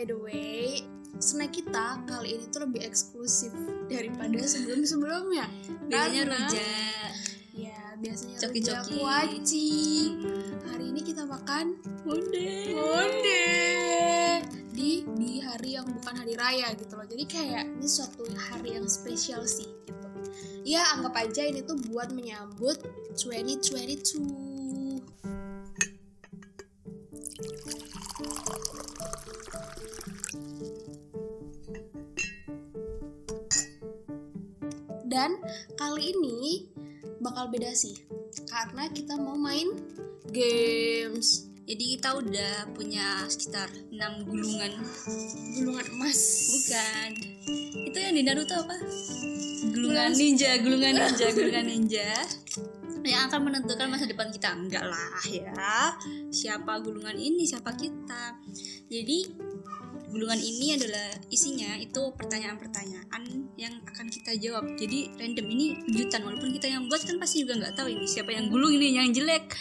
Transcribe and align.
by 0.00 0.08
the 0.08 0.16
way, 0.16 0.80
snack 1.20 1.52
kita 1.52 2.00
kali 2.08 2.40
ini 2.40 2.48
tuh 2.48 2.64
lebih 2.64 2.88
eksklusif 2.88 3.52
daripada 3.92 4.40
sebelum-sebelumnya. 4.40 5.44
Biasanya 5.92 6.24
rujak. 6.24 7.12
Ya, 7.52 8.00
biasanya 8.00 8.36
Coki-coki. 8.40 8.96
rujak 8.96 8.96
kuaci. 8.96 9.68
Hari 10.72 10.84
ini 10.88 11.00
kita 11.04 11.28
makan 11.28 11.76
Onde. 12.08 12.72
onde 12.80 13.44
di 14.72 15.04
di 15.20 15.44
hari 15.44 15.76
yang 15.76 15.84
bukan 15.84 16.16
hari 16.16 16.32
raya 16.32 16.72
gitu 16.80 16.96
loh. 16.96 17.04
Jadi 17.04 17.24
kayak 17.28 17.68
ini 17.68 17.84
suatu 17.84 18.24
hari 18.40 18.80
yang 18.80 18.88
spesial 18.88 19.44
sih 19.44 19.68
gitu. 19.84 20.08
Ya, 20.64 20.80
anggap 20.96 21.12
aja 21.28 21.44
ini 21.44 21.60
tuh 21.60 21.76
buat 21.92 22.08
menyambut 22.16 22.80
2022. 23.20 24.49
Kali 35.80 36.12
ini 36.12 36.68
bakal 37.24 37.48
beda 37.48 37.72
sih. 37.72 37.96
Karena 38.52 38.84
kita 38.92 39.16
mau 39.16 39.40
main 39.40 39.72
games 40.28 41.48
Jadi 41.70 41.84
kita 41.94 42.18
udah 42.18 42.54
punya 42.74 43.30
sekitar 43.30 43.70
6 43.94 44.26
gulungan. 44.26 44.74
gulungan 45.54 45.86
emas. 45.94 46.18
Bukan. 46.50 47.08
Itu 47.86 47.94
yang 47.94 48.18
di 48.18 48.26
Naruto 48.26 48.58
apa? 48.58 48.74
Gulungan 49.70 50.10
ninja, 50.18 50.58
gulungan 50.58 50.98
ninja, 50.98 51.30
gulungan 51.38 51.66
ninja. 51.70 52.10
Yang 53.06 53.22
akan 53.30 53.40
menentukan 53.46 53.86
masa 53.86 54.10
depan 54.10 54.34
kita. 54.34 54.50
Enggak 54.50 54.82
lah 54.82 55.22
ya. 55.30 55.94
Siapa 56.34 56.82
gulungan 56.82 57.14
ini, 57.14 57.46
siapa 57.46 57.70
kita. 57.78 58.34
Jadi 58.90 59.30
gulungan 60.10 60.36
ini 60.36 60.74
adalah 60.74 61.06
isinya 61.28 61.78
itu 61.78 62.10
pertanyaan-pertanyaan 62.14 63.22
yang 63.54 63.74
akan 63.86 64.06
kita 64.06 64.34
jawab. 64.36 64.66
Jadi 64.74 65.14
random 65.14 65.46
ini 65.48 65.66
kejutan 65.86 66.22
walaupun 66.22 66.50
kita 66.50 66.66
yang 66.66 66.90
buat 66.90 67.00
kan 67.00 67.16
pasti 67.16 67.42
juga 67.42 67.56
nggak 67.56 67.74
tahu 67.74 67.88
ini 67.88 68.04
siapa 68.04 68.30
yang 68.30 68.50
gulung 68.50 68.74
ini 68.74 68.90
yang 68.92 69.10
jelek 69.10 69.54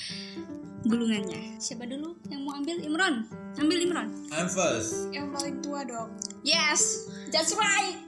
gulungannya. 0.81 1.57
Siapa 1.57 1.85
dulu 1.85 2.17
yang 2.27 2.41
mau 2.41 2.55
ambil 2.55 2.79
Imron? 2.79 3.27
Ambil 3.55 3.77
Imron. 3.79 4.09
I'm 4.31 4.47
first. 4.47 5.11
Yang 5.11 5.27
paling 5.29 5.55
tua 5.59 5.83
dong. 5.83 6.09
Yes, 6.41 7.05
that's 7.29 7.53
right. 7.53 7.99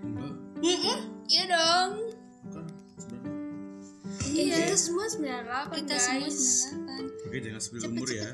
Enggak, 0.00 0.32
Mm-mm. 0.58 0.98
Iya 1.26 1.44
dong. 1.48 1.88
bukan. 2.44 2.64
Sebenarnya. 2.94 3.34
Iya, 4.28 4.56
kita 4.62 4.76
semua 4.76 5.04
98 5.08 5.74
Kita 5.80 5.96
guys. 5.96 6.38
semua 6.62 7.02
98. 7.02 7.26
Oke, 7.26 7.36
jangan 7.40 7.60
sebelum 7.60 7.82
umur 7.90 8.06
cepet. 8.06 8.20
ya. 8.20 8.30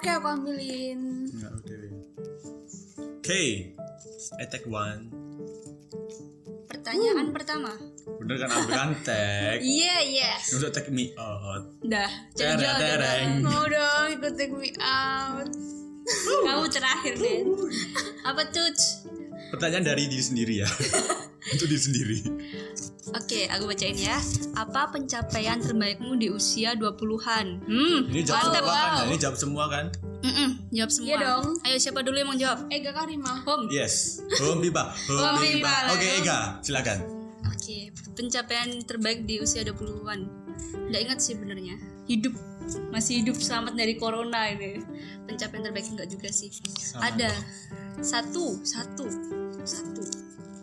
Jangan. 0.00 0.16
Oke, 0.16 0.16
aku 0.16 0.28
ambilin. 0.32 1.00
Oke. 3.20 3.44
I 4.40 4.44
take 4.48 4.64
one. 4.64 5.12
Pertanyaan 6.64 7.28
pertama. 7.36 7.68
Bener 8.16 8.40
kan 8.40 8.48
ambil 8.48 8.96
tag. 9.04 9.60
Iya, 9.76 9.96
yes. 10.08 10.56
Nggak 10.56 10.60
usah 10.64 10.72
take 10.72 10.88
me 10.88 11.12
out. 11.20 11.68
Dah, 11.84 12.08
tereng. 12.32 13.44
dong. 13.44 13.52
Mau 13.52 13.64
dong 13.68 14.08
ikut 14.16 14.32
take 14.40 14.56
me 14.56 14.72
out. 14.80 15.52
Kamu 16.48 16.64
terakhir, 16.72 17.20
Den. 17.20 17.52
Apa 18.24 18.48
tuh? 18.48 18.72
Pertanyaan 19.52 19.84
dari 19.84 20.08
diri 20.08 20.24
sendiri 20.24 20.54
ya. 20.64 20.68
Untuk 21.52 21.68
diri 21.68 21.82
sendiri. 21.84 22.18
Oke, 23.10 23.50
aku 23.50 23.66
bacain 23.66 23.98
ya. 23.98 24.18
Apa 24.54 24.94
pencapaian 24.94 25.58
terbaikmu 25.58 26.14
di 26.14 26.30
usia 26.30 26.78
20-an? 26.78 27.46
Hmm, 27.66 28.06
Ini 28.06 28.22
jawab 28.22 28.54
mantap. 28.54 28.62
semua 28.62 28.76
kan? 28.76 29.02
Ini 29.02 29.16
jawab 29.18 29.36
semua 29.36 29.64
kan? 29.66 29.86
Mm-mm, 30.20 30.50
jawab 30.70 30.90
semua. 30.92 31.08
Iya 31.08 31.16
dong. 31.18 31.46
Ayo 31.64 31.76
siapa 31.80 32.00
dulu 32.04 32.16
yang 32.16 32.28
mau 32.28 32.38
jawab? 32.38 32.58
Ega 32.70 32.92
Karima. 32.92 33.32
Home. 33.42 33.66
Yes. 33.72 34.20
Home 34.38 34.62
Biba. 34.62 34.94
Home 35.08 35.18
Home 35.18 35.42
Biba. 35.42 35.58
Biba, 35.58 35.74
Oke, 35.90 36.06
lalu. 36.06 36.18
Ega, 36.22 36.38
silakan. 36.62 36.98
Oke, 37.50 37.78
pencapaian 38.14 38.68
terbaik 38.84 39.26
di 39.26 39.42
usia 39.42 39.66
20-an. 39.66 40.20
Nggak 40.92 41.00
ingat 41.02 41.18
sih 41.18 41.34
benernya. 41.34 41.80
Hidup. 42.06 42.36
Masih 42.94 43.26
hidup 43.26 43.34
selamat 43.40 43.74
dari 43.74 43.98
corona 43.98 44.46
ini. 44.46 44.78
Pencapaian 45.26 45.66
terbaik 45.66 45.88
enggak 45.90 46.06
juga 46.06 46.30
sih. 46.30 46.52
Sama 46.78 47.10
Ada 47.10 47.32
satu, 47.98 48.62
satu, 48.62 49.06
satu 49.66 50.04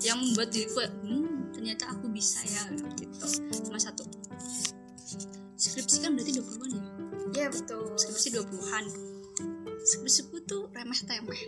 yang 0.05 0.21
membuat 0.21 0.53
diriku 0.53 0.85
hmm, 0.85 1.26
ternyata 1.57 1.89
aku 1.89 2.05
bisa 2.13 2.45
ya 2.45 2.69
gitu. 2.93 3.25
Cuma 3.65 3.81
satu. 3.81 4.05
Skripsi 5.57 6.05
kan 6.05 6.13
berarti 6.13 6.37
20-an 6.37 6.69
ya? 6.69 6.83
Iya 7.33 7.47
betul. 7.49 7.97
Skripsi 7.97 8.37
20-an. 8.37 8.85
Skripsiku 9.81 10.37
tuh 10.45 10.69
remeh-temeh. 10.69 11.41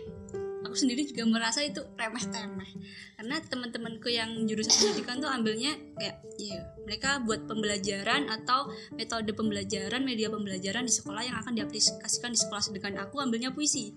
Aku 0.66 0.74
sendiri 0.74 1.06
juga 1.06 1.30
merasa 1.30 1.62
itu 1.62 1.78
remeh-temeh. 1.94 2.70
Karena 3.14 3.38
teman-temanku 3.38 4.10
yang 4.10 4.34
jurusan 4.50 4.74
pendidikan 4.74 5.22
tuh 5.22 5.30
ambilnya 5.30 5.78
kayak 5.94 6.26
ya 6.40 6.58
mereka 6.82 7.22
buat 7.22 7.46
pembelajaran 7.46 8.26
atau 8.32 8.72
metode 8.98 9.30
pembelajaran, 9.30 10.02
media 10.02 10.26
pembelajaran 10.26 10.88
di 10.88 10.92
sekolah 10.94 11.22
yang 11.22 11.36
akan 11.38 11.54
diaplikasikan 11.54 12.34
di 12.34 12.38
sekolah 12.40 12.62
sedangkan 12.64 12.98
aku 12.98 13.22
ambilnya 13.22 13.54
puisi. 13.54 13.94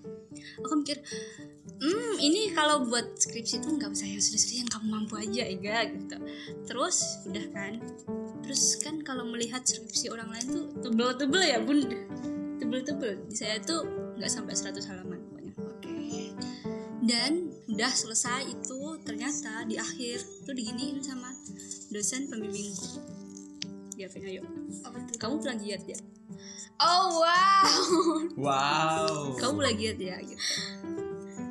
Aku 0.62 0.74
mikir, 0.78 1.02
hmm 1.80 2.14
ini 2.18 2.54
kalau 2.54 2.86
buat 2.86 3.18
skripsi 3.18 3.60
tuh 3.60 3.74
nggak 3.76 3.90
usah 3.90 4.06
yang 4.06 4.22
serius 4.22 4.48
yang 4.54 4.70
kamu 4.70 4.86
mampu 4.90 5.18
aja 5.18 5.42
Ega 5.44 5.84
gitu. 5.90 6.16
Terus 6.64 7.26
udah 7.26 7.46
kan, 7.52 7.72
terus 8.46 8.78
kan 8.80 9.02
kalau 9.02 9.26
melihat 9.26 9.60
skripsi 9.66 10.08
orang 10.08 10.30
lain 10.30 10.46
tuh 10.48 10.64
tebel-tebel 10.80 11.42
ya 11.42 11.58
bun, 11.60 11.82
tebel-tebel. 12.62 13.26
Di 13.28 13.34
saya 13.36 13.58
tuh 13.60 13.84
nggak 14.14 14.30
sampai 14.30 14.54
100 14.54 14.90
halaman 14.90 15.18
pokoknya 15.26 15.52
Oke. 15.58 16.30
dan 17.02 17.50
udah 17.66 17.90
selesai 17.90 18.46
itu 18.46 18.80
ternyata 19.02 19.66
di 19.66 19.74
akhir 19.74 20.22
tuh 20.46 20.54
diginiin 20.54 21.02
sama 21.02 21.34
dosen 21.90 22.30
pembimbingku 22.30 23.02
Gavin 23.98 24.22
ayo 24.26 24.42
Apa 24.86 24.98
tuh? 25.02 25.18
kamu 25.18 25.34
plagiat 25.42 25.82
ya 25.82 25.98
Oh 26.78 27.22
wow. 27.22 27.70
Wow. 28.38 29.34
kamu 29.38 29.54
plagiat 29.66 29.98
ya 29.98 30.16
gitu 30.22 30.44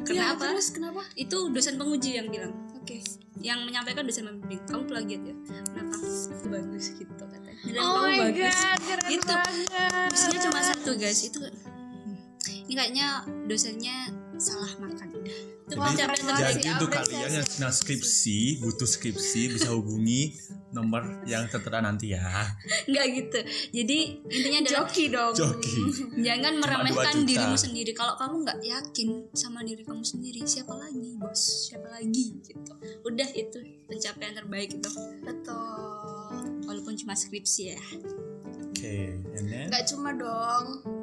Ya, 0.05 0.35
kenapa 0.35 0.43
terus 0.49 0.67
kenapa? 0.69 1.01
itu 1.15 1.37
dosen 1.49 1.75
penguji 1.75 2.15
yang 2.15 2.27
bilang. 2.27 2.51
Oke. 2.75 2.99
yang 3.39 3.59
menyampaikan 3.61 4.03
dosen 4.03 4.23
pembimbing. 4.25 4.59
Kamu 4.65 4.83
plagiat 4.85 5.21
ya. 5.21 5.35
Kenapa? 5.43 5.95
Itu 5.99 6.47
bagus 6.47 6.85
gitu 6.93 7.13
katanya. 7.17 7.51
Dan 7.65 7.75
Oh 7.77 7.91
kamu 7.93 8.05
my 8.05 8.17
bagus. 8.21 8.55
God, 8.55 8.79
keren 8.81 9.09
Gitu. 9.09 9.27
banget. 9.29 10.09
Isinya 10.09 10.39
cuma 10.41 10.59
satu 10.61 10.91
guys. 10.93 11.19
Itu 11.21 11.39
hmm, 11.39 12.15
ini 12.63 12.73
kayaknya 12.73 13.07
dosennya 13.45 13.95
salah 14.35 14.71
makan 14.77 15.07
Jadi, 15.63 15.79
pencapaian 15.79 16.19
terbaik 16.19 16.55
jadi 16.59 16.67
untuk 16.75 16.89
kalian 16.91 17.31
yang 17.39 17.47
sedang 17.47 17.73
skripsi, 17.73 18.39
butuh 18.59 18.89
skripsi 18.89 19.41
bisa 19.55 19.69
hubungi 19.71 20.35
nomor 20.73 21.23
yang 21.23 21.47
tertera 21.47 21.79
nanti 21.79 22.11
ya. 22.11 22.25
nggak 22.89 23.05
gitu 23.13 23.39
jadi 23.71 23.97
intinya 24.25 24.59
adalah 24.65 24.75
Joki 24.83 25.05
dong. 25.13 25.33
Joki. 25.37 25.75
Jangan 26.19 26.53
meremehkan 26.59 27.15
2 27.15 27.23
juta. 27.23 27.29
dirimu 27.29 27.57
sendiri. 27.57 27.91
Kalau 27.93 28.17
kamu 28.19 28.35
nggak 28.43 28.59
yakin 28.59 29.09
sama 29.31 29.63
diri 29.63 29.85
kamu 29.85 30.03
sendiri, 30.03 30.41
siapa 30.43 30.73
lagi, 30.75 31.15
bos? 31.15 31.69
Siapa 31.69 31.87
lagi 31.87 32.25
gitu. 32.41 32.73
Udah 33.05 33.29
itu 33.31 33.57
pencapaian 33.87 34.33
terbaik 34.33 34.75
itu. 34.75 34.89
Betul. 35.23 36.67
Walaupun 36.67 36.93
cuma 36.99 37.13
skripsi 37.13 37.61
ya. 37.71 37.81
Oke, 38.67 39.15
and 39.37 39.45
then 39.47 39.69
Gak 39.71 39.87
cuma 39.87 40.11
dong. 40.11 41.02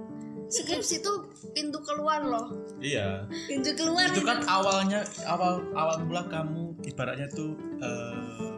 Skripsi 0.50 0.99
itu 0.99 1.12
pintu 1.50 1.78
keluar 1.81 2.21
loh. 2.21 2.50
iya. 2.78 3.22
Pintu 3.47 3.71
keluar. 3.72 4.06
Itu 4.06 4.21
kan 4.21 4.43
awalnya 4.44 5.00
awal 5.25 5.62
awal 5.72 6.03
mula 6.03 6.27
kamu 6.27 6.75
ibaratnya 6.83 7.31
tuh 7.31 7.55
eh, 7.78 8.50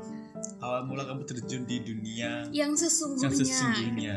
awal 0.58 0.82
mula 0.82 1.04
kamu 1.04 1.22
terjun 1.22 1.62
di 1.62 1.78
dunia 1.78 2.48
Yang 2.48 2.88
sesungguhnya. 2.88 3.28
yang 3.28 3.36
sesungguhnya. 3.38 4.16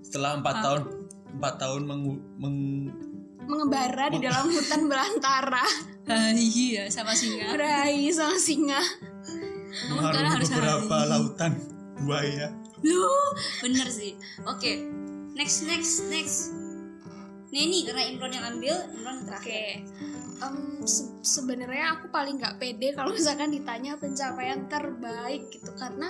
Setelah 0.00 0.40
empat 0.40 0.54
tahun 0.58 0.82
empat 1.30 1.54
tahun 1.58 1.82
mengu- 1.84 2.24
meng- 2.36 2.92
Mengembara 3.42 4.06
di 4.08 4.18
dalam 4.18 4.46
hutan 4.46 4.80
belantara. 4.86 5.64
Ah, 6.10 6.34
iya, 6.34 6.90
sama 6.90 7.14
singa. 7.14 7.54
Berai 7.54 8.10
sama 8.10 8.34
singa. 8.34 8.82
Harus 10.02 10.50
beberapa 10.50 10.90
hari. 10.96 11.06
lautan 11.08 11.52
buaya. 12.02 12.50
Loh, 12.82 13.30
bener 13.62 13.86
sih. 13.86 14.18
Oke, 14.42 14.90
next, 15.34 15.62
next, 15.64 16.10
next. 16.10 16.50
Nih 17.50 17.66
nih 17.66 17.82
karena 17.90 18.02
Imron 18.06 18.32
yang 18.32 18.46
ambil, 18.56 18.74
Imron 18.94 19.18
terakhir. 19.26 19.82
Em, 20.40 20.86
se- 20.88 21.20
sebenarnya 21.20 21.98
aku 21.98 22.08
paling 22.08 22.40
nggak 22.40 22.56
pede 22.56 22.96
kalau 22.96 23.12
misalkan 23.12 23.52
ditanya 23.52 24.00
pencapaian 24.00 24.64
terbaik 24.72 25.52
gitu 25.52 25.68
karena 25.76 26.08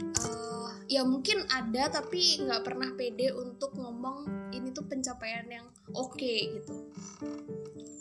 eh, 0.00 0.68
ya 0.88 1.04
mungkin 1.04 1.44
ada 1.52 1.92
tapi 1.92 2.40
nggak 2.48 2.64
pernah 2.64 2.88
pede 2.96 3.28
untuk 3.36 3.76
ngomong 3.76 4.50
ini 4.56 4.72
tuh 4.72 4.88
pencapaian 4.88 5.44
yang 5.52 5.68
oke 5.92 6.16
gitu. 6.16 6.88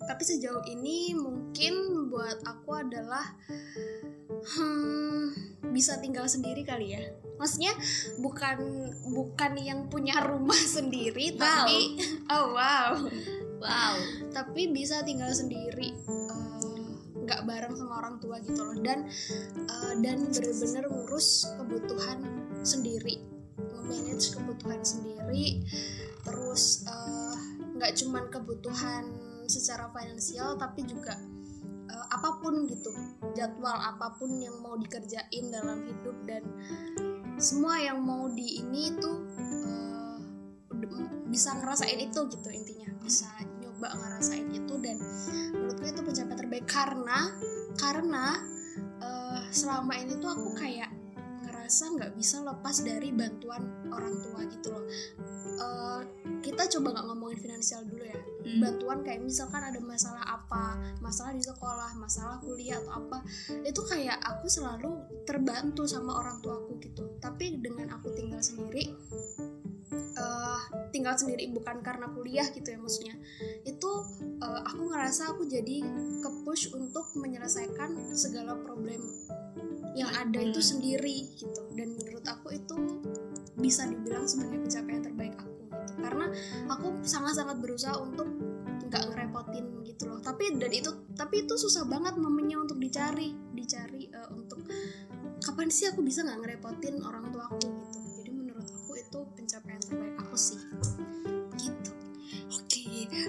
Tapi 0.07 0.24
sejauh 0.24 0.63
ini 0.71 1.12
mungkin 1.12 2.07
buat 2.07 2.39
aku 2.47 2.71
adalah 2.79 3.35
hmm, 4.56 5.24
bisa 5.75 6.00
tinggal 6.00 6.31
sendiri 6.31 6.63
kali 6.63 6.95
ya 6.95 7.03
maksudnya 7.38 7.74
bukan 8.22 8.57
bukan 9.10 9.51
yang 9.62 9.80
punya 9.88 10.22
rumah 10.25 10.57
sendiri 10.78 11.34
Wow. 11.38 11.42
tapi 11.42 11.80
oh 12.30 12.45
wow. 12.54 12.89
Wow. 13.57 13.95
Tapi 14.34 14.69
bisa 14.69 15.01
tinggal 15.01 15.34
sendiri 15.34 15.89
eh, 15.98 16.89
nggak 17.25 17.42
bareng 17.50 17.74
sama 17.74 18.06
orang 18.06 18.16
tua 18.22 18.38
gitu 18.45 18.62
loh. 18.62 18.78
Dan 18.78 19.10
eh, 19.66 19.94
dan 20.06 20.30
bener-bener 20.30 20.86
ngurus 20.86 21.50
kebutuhan 21.57 22.22
sendiri 22.62 23.18
manage 23.88 24.36
kebutuhan 24.36 24.84
sendiri. 24.84 25.63
Terus 26.22 26.84
eh, 26.86 27.36
nggak 27.80 27.94
cuman 28.04 28.24
kebutuhan 28.30 29.04
secara 29.48 29.88
finansial 29.95 30.60
tapi 30.60 30.84
juga 30.84 31.16
eh, 31.88 32.06
apa 32.12 32.38
pun 32.44 32.68
gitu 32.68 32.92
jadwal 33.34 33.75
apa 33.80 34.13
pun 34.19 34.38
yang 34.38 34.60
mau 34.60 34.75
dikerjain 34.75 35.45
dalam 35.50 35.88
hidup 35.88 36.18
dan 36.28 36.44
semua 37.38 37.78
yang 37.78 38.01
mau 38.01 38.25
di 38.34 38.66
ini 38.66 38.98
tuh 38.98 39.18
udah- 40.74 41.30
bisa 41.30 41.54
ngerasain 41.54 42.01
itu 42.01 42.19
gitu 42.34 42.50
intinya. 42.50 42.89
Bisa 43.01 43.30
nyoba 43.62 43.94
ngerasain 43.94 44.50
itu 44.50 44.74
dan 44.81 44.98
menurutku 45.54 45.86
itu 45.86 46.01
pencapaian 46.01 46.38
terbaik. 46.38 46.66
Karena 46.66 47.30
karena 47.78 48.25
eh, 48.98 49.42
selama 49.54 49.94
ini 50.01 50.18
tuh 50.18 50.34
aku 50.34 50.50
kayak 50.57 50.89
ngerasa 51.68 52.00
nggak 52.00 52.16
bisa 52.16 52.48
lepas 52.48 52.80
dari 52.80 53.12
bantuan 53.12 53.60
orang 53.92 54.16
tua 54.24 54.40
gitu 54.48 54.72
loh. 54.72 54.88
Eh, 55.60 56.02
kita 56.40 56.64
coba 56.80 56.96
nggak 56.96 57.06
ngomongin 57.12 57.40
finansial 57.44 57.84
dulu 57.84 58.08
ya. 58.08 58.16
Hmm. 58.48 58.64
bantuan 58.64 59.04
kayak 59.04 59.28
misalkan 59.28 59.60
ada 59.60 59.75
masalah 59.84 60.24
apa 60.24 60.80
masalah 61.04 61.36
di 61.36 61.44
sekolah 61.44 61.92
masalah 62.00 62.40
kuliah 62.40 62.80
atau 62.80 63.04
apa 63.04 63.19
itu 63.68 63.84
kayak 63.84 64.16
aku 64.24 64.48
selalu 64.48 64.96
terbantu 65.28 65.84
sama 65.84 66.16
orang 66.24 66.40
tuaku 66.40 66.80
gitu. 66.80 67.04
Tapi 67.19 67.60
dengan 67.60 67.92
aku 68.00 68.16
tinggal 68.16 68.40
sendiri 68.40 68.96
eh 69.98 70.62
tinggal 70.94 71.18
sendiri 71.18 71.50
bukan 71.54 71.82
karena 71.82 72.08
kuliah 72.14 72.48
gitu 72.54 72.68
ya 72.74 72.80
maksudnya. 72.80 73.16
Itu 73.66 73.90
eh, 74.42 74.62
aku 74.66 74.90
ngerasa 74.94 75.36
aku 75.36 75.46
jadi 75.50 75.84
ke 76.24 76.30
push 76.46 76.72
untuk 76.74 77.10
menyelesaikan 77.18 78.14
segala 78.14 78.56
problem 78.58 79.02
yang 79.98 80.14
ada 80.14 80.38
itu 80.38 80.62
Hmm. 80.62 80.70
sendiri 80.78 81.18
gitu. 81.34 81.62
Dan 81.74 81.98
menurut 81.98 82.26
aku 82.30 82.54
itu 82.54 82.76
bisa 83.58 83.90
dibilang 83.90 84.30
sebagai 84.30 84.62
pencapaian 84.62 85.02
terbaik 85.02 85.34
aku 85.42 85.58
gitu. 85.74 85.94
Karena 85.98 86.26
aku 86.70 86.88
sangat-sangat 87.02 87.58
berusaha 87.58 87.98
untuk 87.98 88.30
nggak 88.88 89.04
ngerepotin 89.10 89.66
gitu 89.84 90.08
loh. 90.08 90.22
Tapi 90.22 90.54
dan 90.62 90.70
itu 90.70 90.94
tapi 91.18 91.50
itu 91.50 91.58
susah 91.58 91.90
banget 91.90 92.14
momennya 92.22 92.62
untuk 92.62 92.78
dicari 92.78 93.34
dicari 93.58 94.06
eh, 94.14 94.30
untuk 94.30 94.62
kapan 95.42 95.68
sih 95.74 95.90
aku 95.90 96.06
bisa 96.06 96.22
nggak 96.22 96.46
ngerepotin 96.46 97.02
orang 97.02 97.34
tua 97.34 97.50
aku 97.50 97.66
gitu. 97.66 98.00
Jadi 98.22 98.32
menurut 98.32 98.68
aku 98.70 99.02
itu 99.02 99.20
pencapaian 99.34 99.76
aku 100.38 100.54
sih. 100.54 100.62
Gitu. 101.57 101.92
Oke 102.54 102.81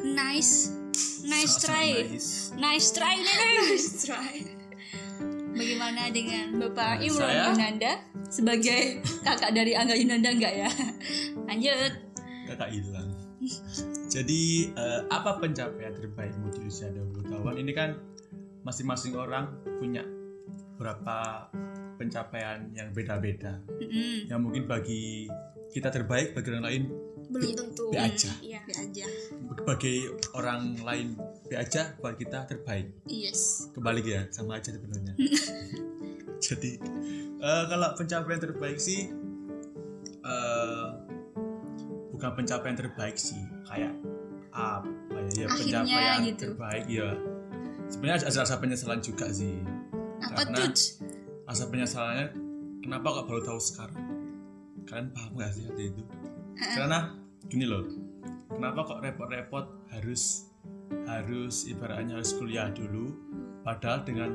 nice. 0.04 0.76
Nice 1.24 1.56
Sangat 1.56 1.64
try. 1.64 1.88
nice. 2.04 2.30
nice 2.54 2.86
try 2.92 3.14
nice 3.64 3.88
try. 4.04 4.36
Bagaimana 5.56 6.12
dengan 6.12 6.60
bapak 6.60 7.00
Nah, 7.00 7.06
Imron 7.08 7.24
saya- 7.24 7.44
Yunanda? 7.48 7.92
Sebagai 8.28 9.00
kakak 9.24 9.56
dari 9.56 9.72
Angga 9.72 9.96
Yunanda 9.96 10.28
enggak 10.28 10.52
ya? 10.52 10.70
Lanjut. 11.48 11.92
Kakak 12.44 12.68
hilang 12.70 13.08
jadi 14.08 14.42
eh, 14.74 15.00
apa 15.08 15.38
pencapaian 15.38 15.94
terbaikmu 15.94 16.50
di 16.50 16.60
usia 16.66 16.90
20 16.90 17.28
tahun? 17.28 17.54
Ini 17.60 17.72
kan 17.72 17.90
masing-masing 18.66 19.14
orang 19.14 19.62
punya 19.78 20.02
beberapa 20.74 21.46
pencapaian 22.00 22.72
yang 22.74 22.90
beda-beda. 22.90 23.62
Mm-mm. 23.78 24.26
yang 24.26 24.40
mungkin 24.42 24.66
bagi 24.66 25.28
kita 25.68 25.88
terbaik 25.92 26.32
bagi 26.32 26.48
orang 26.54 26.66
lain 26.66 26.82
belum 27.28 27.52
tentu. 27.52 27.92
be 27.92 28.00
aja. 28.00 28.32
iya. 28.40 28.60
Ya 28.64 28.76
aja. 28.88 29.04
Bagi 29.68 30.08
orang 30.32 30.80
lain 30.80 31.12
be 31.44 31.60
aja 31.60 31.92
buat 32.00 32.16
kita 32.16 32.48
terbaik. 32.48 32.88
Yes. 33.04 33.68
Kembali 33.76 34.00
ya 34.00 34.24
sama 34.32 34.56
aja 34.56 34.72
sebenarnya. 34.72 35.12
Jadi 36.48 36.70
eh, 37.36 37.64
kalau 37.68 37.88
pencapaian 37.92 38.40
terbaik 38.40 38.80
sih 38.80 39.12
eh, 40.24 40.86
bukan 42.16 42.30
pencapaian 42.32 42.76
terbaik 42.76 43.20
sih 43.20 43.38
kayak 43.68 43.92
apa 44.56 44.88
ya, 45.36 45.44
ya 45.44 45.46
Akhirnya 45.52 45.80
pencapaian 45.84 46.18
gitu. 46.24 46.44
terbaik 46.48 46.84
ya. 46.88 47.08
Sebenarnya 47.88 48.16
ada 48.24 48.38
rasa 48.44 48.56
penyesalan 48.56 49.00
juga 49.04 49.28
sih. 49.28 49.60
Apa 50.24 50.48
Karena- 50.48 50.72
tuh 50.72 50.72
rasa 51.44 51.64
penyesalannya 51.68 52.26
kenapa 52.80 53.20
kok 53.20 53.24
baru 53.28 53.40
tahu 53.44 53.60
sekarang 53.60 54.07
kalian 54.88 55.12
paham 55.12 55.36
gak 55.36 55.52
sih 55.52 55.68
hati 55.68 55.92
itu? 55.92 56.02
Karena 56.56 57.12
gini 57.46 57.64
loh 57.68 57.84
kenapa 58.48 58.82
kok 58.88 59.00
repot-repot 59.04 59.64
harus 59.94 60.50
harus 61.06 61.68
ibaratnya 61.68 62.18
harus 62.18 62.34
kuliah 62.34 62.72
dulu 62.72 63.12
padahal 63.62 64.02
dengan 64.02 64.34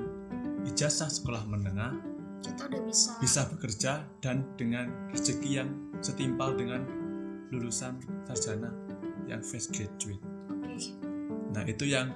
ijazah 0.64 1.10
sekolah 1.10 1.44
menengah 1.50 1.98
kita 2.44 2.68
udah 2.70 2.82
bisa. 2.88 3.12
bisa 3.20 3.42
bekerja 3.52 3.92
dan 4.20 4.44
dengan 4.60 4.92
rezeki 5.12 5.50
yang 5.64 5.70
setimpal 6.04 6.56
dengan 6.56 6.84
lulusan 7.52 8.00
sarjana 8.28 8.72
yang 9.28 9.40
fresh 9.40 9.72
graduate. 9.72 10.20
Oke. 10.52 10.92
Nah 11.56 11.64
itu 11.64 11.88
yang 11.88 12.12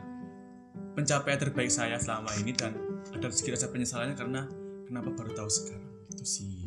pencapaian 0.98 1.40
terbaik 1.40 1.72
saya 1.72 1.96
selama 1.96 2.28
ini 2.44 2.52
dan 2.52 2.76
ada 3.16 3.32
sedikit 3.32 3.56
rasa 3.56 3.72
penyesalannya 3.72 4.16
karena 4.20 4.42
kenapa 4.84 5.16
baru 5.16 5.32
tahu 5.32 5.48
sekarang? 5.48 5.88
Itu 6.12 6.26
sih. 6.28 6.67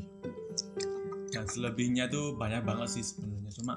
Dan 1.30 1.46
selebihnya 1.46 2.10
tuh 2.10 2.34
banyak 2.34 2.62
banget 2.66 3.00
sih 3.00 3.04
sebenarnya. 3.06 3.50
Cuma 3.54 3.74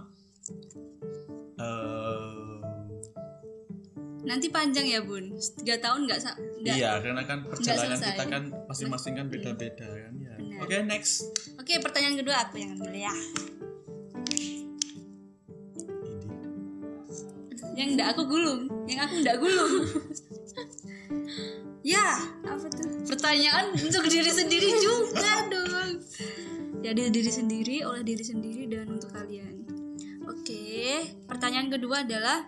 eh 1.62 2.54
nanti 4.24 4.48
panjang 4.50 4.88
ya 4.88 5.00
bun. 5.04 5.36
Tiga 5.62 5.78
tahun 5.80 6.08
nggak 6.08 6.20
iya 6.64 6.98
karena 7.04 7.22
kan 7.28 7.44
perjalanan 7.44 8.00
kita 8.00 8.26
kan 8.26 8.44
masing-masing 8.72 9.14
kan 9.20 9.26
beda-beda 9.28 9.88
kan 9.88 10.14
ya. 10.18 10.36
Oke 10.64 10.80
next. 10.88 11.28
oke 11.60 11.74
pertanyaan 11.84 12.16
kedua 12.16 12.36
aku 12.48 12.56
yang 12.58 12.80
ambil 12.80 12.96
ya. 12.96 13.14
Ini. 14.32 14.64
yang 17.74 17.98
enggak 17.98 18.16
aku 18.16 18.24
gulung. 18.30 18.70
Yang 18.88 19.00
aku 19.06 19.14
enggak 19.22 19.38
gulung. 19.38 19.74
Ya. 21.84 22.16
Apa 22.48 22.72
tuh? 22.72 23.04
Pertanyaan 23.12 23.76
untuk 23.76 24.08
diri 24.08 24.32
sendiri 24.32 24.72
juga 24.80 25.52
dong 25.52 25.53
dari 26.84 27.08
diri 27.08 27.32
sendiri 27.32 27.76
oleh 27.88 28.04
diri 28.04 28.24
sendiri 28.28 28.68
dan 28.68 28.92
untuk 28.92 29.16
kalian. 29.16 29.64
Oke 30.28 31.08
pertanyaan 31.24 31.72
kedua 31.72 32.04
adalah 32.04 32.44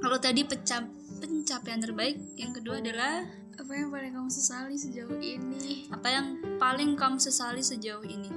kalau 0.00 0.16
tadi 0.16 0.48
pecap 0.48 0.88
pencapaian 1.18 1.80
terbaik 1.82 2.16
yang 2.38 2.54
kedua 2.54 2.80
adalah? 2.80 3.26
Apa 3.58 3.74
yang 3.74 3.90
paling 3.90 4.12
kamu 4.14 4.30
sesali 4.30 4.76
sejauh 4.78 5.18
ini? 5.18 5.90
Apa 5.90 6.08
yang 6.08 6.26
paling 6.62 6.94
kamu 6.94 7.18
sesali 7.18 7.58
sejauh 7.58 8.06
ini? 8.06 8.30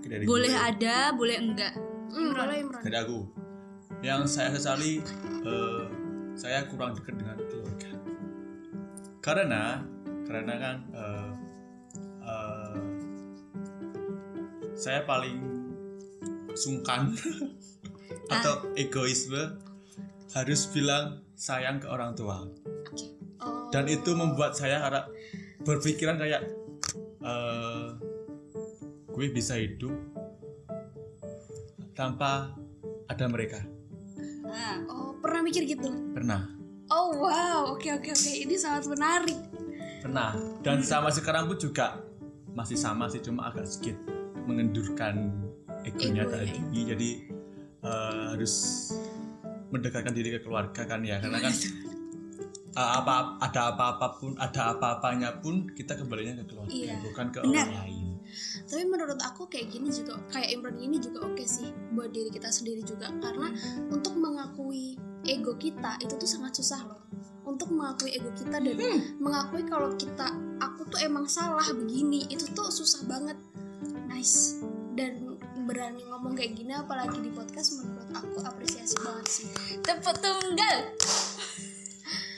Dari 0.00 0.24
boleh 0.24 0.48
gue. 0.48 0.64
ada 0.72 1.12
boleh 1.12 1.36
enggak? 1.36 1.76
Hmm, 2.08 2.32
boleh 2.32 2.56
Imran. 2.64 2.82
Dari 2.88 2.96
aku. 2.96 3.18
Yang 4.00 4.20
saya 4.32 4.48
sesali 4.56 5.04
eh, 5.44 5.82
saya 6.32 6.64
kurang 6.72 6.96
dekat 6.96 7.20
dengan 7.20 7.36
keluarga. 7.52 7.90
Karena 9.20 9.84
karena 10.24 10.54
kan 10.56 10.76
eh, 10.96 11.30
saya 14.78 15.02
paling 15.02 15.42
sungkan 16.54 17.10
atau 18.34 18.70
egoisme 18.78 19.58
harus 20.30 20.70
bilang 20.70 21.26
sayang 21.34 21.82
ke 21.82 21.90
orang 21.90 22.14
tua. 22.14 22.46
Oh, 23.42 23.66
dan 23.74 23.90
itu 23.90 24.14
membuat 24.14 24.54
saya 24.54 24.78
karena 24.78 25.02
berpikiran 25.66 26.16
kayak 26.22 26.46
eh, 27.26 27.86
gue 29.10 29.26
bisa 29.34 29.58
hidup 29.58 29.98
tanpa 31.98 32.54
ada 33.10 33.26
mereka. 33.26 33.58
Nah 34.46 34.86
oh 34.86 35.18
pernah 35.18 35.42
mikir 35.42 35.66
gitu? 35.66 35.90
Pernah. 36.14 36.54
Oh 36.86 37.18
wow. 37.18 37.74
Oke 37.74 37.90
oke 37.90 38.14
oke. 38.14 38.30
Ini 38.46 38.54
sangat 38.54 38.86
menarik. 38.86 39.38
Pernah. 40.06 40.38
Dan 40.62 40.86
sama 40.86 41.10
sekarang 41.10 41.50
pun 41.50 41.58
juga 41.58 41.98
masih 42.54 42.78
sama 42.78 43.10
sih 43.10 43.22
cuma 43.22 43.50
agak 43.50 43.66
sedikit 43.66 44.17
mengendurkan 44.48 45.44
egonya 45.84 46.24
Ego, 46.24 46.32
ya, 46.32 46.48
tadi 46.48 46.80
jadi 46.88 47.10
eh, 47.84 48.24
harus 48.34 48.54
mendekatkan 49.68 50.16
diri 50.16 50.32
ke 50.32 50.40
keluarga 50.40 50.88
kan 50.88 51.04
ya 51.04 51.20
karena 51.20 51.44
kan 51.44 51.52
eh, 52.72 52.90
apa 53.04 53.36
ada 53.44 53.60
apa 53.76 53.84
apa 53.96 54.06
pun 54.16 54.32
ada 54.40 54.72
apa-apanya 54.72 55.38
pun 55.44 55.68
kita 55.76 55.92
kembalinya 56.00 56.40
ke 56.40 56.44
keluarga 56.48 56.72
Iya, 56.72 56.94
bukan 57.04 57.26
ke 57.28 57.38
benar. 57.44 57.68
orang 57.68 57.76
lain. 57.84 58.04
Tapi 58.68 58.84
menurut 58.84 59.16
aku 59.24 59.48
kayak 59.48 59.72
gini 59.72 59.88
juga 59.88 60.20
kayak 60.28 60.52
Imran 60.52 60.76
ini 60.76 61.00
juga 61.00 61.24
oke 61.24 61.44
sih 61.48 61.72
buat 61.96 62.12
diri 62.12 62.28
kita 62.28 62.52
sendiri 62.52 62.84
juga 62.84 63.08
karena 63.08 63.48
untuk 63.88 64.20
mengakui 64.20 65.00
ego 65.24 65.56
kita 65.56 65.96
itu 66.04 66.12
tuh 66.16 66.28
sangat 66.28 66.60
susah 66.60 66.84
loh. 66.84 67.00
Untuk 67.48 67.72
mengakui 67.72 68.12
ego 68.12 68.28
kita 68.36 68.60
dan 68.60 68.76
mengakui 69.16 69.64
kalau 69.64 69.96
kita 69.96 70.28
aku 70.60 70.84
tuh 70.92 71.00
emang 71.00 71.24
salah 71.24 71.64
begini 71.72 72.28
itu 72.28 72.44
tuh 72.52 72.68
susah 72.68 73.08
banget 73.08 73.40
nice. 74.08 74.58
Dan 74.96 75.38
berani 75.68 76.02
ngomong 76.08 76.34
kayak 76.34 76.56
gini 76.56 76.72
apalagi 76.74 77.20
di 77.20 77.30
podcast 77.30 77.78
menurut 77.78 78.08
aku 78.10 78.40
apresiasi 78.42 78.96
banget 79.04 79.26
sih. 79.28 79.46
Tepuk 79.84 80.16
tunggal. 80.18 80.78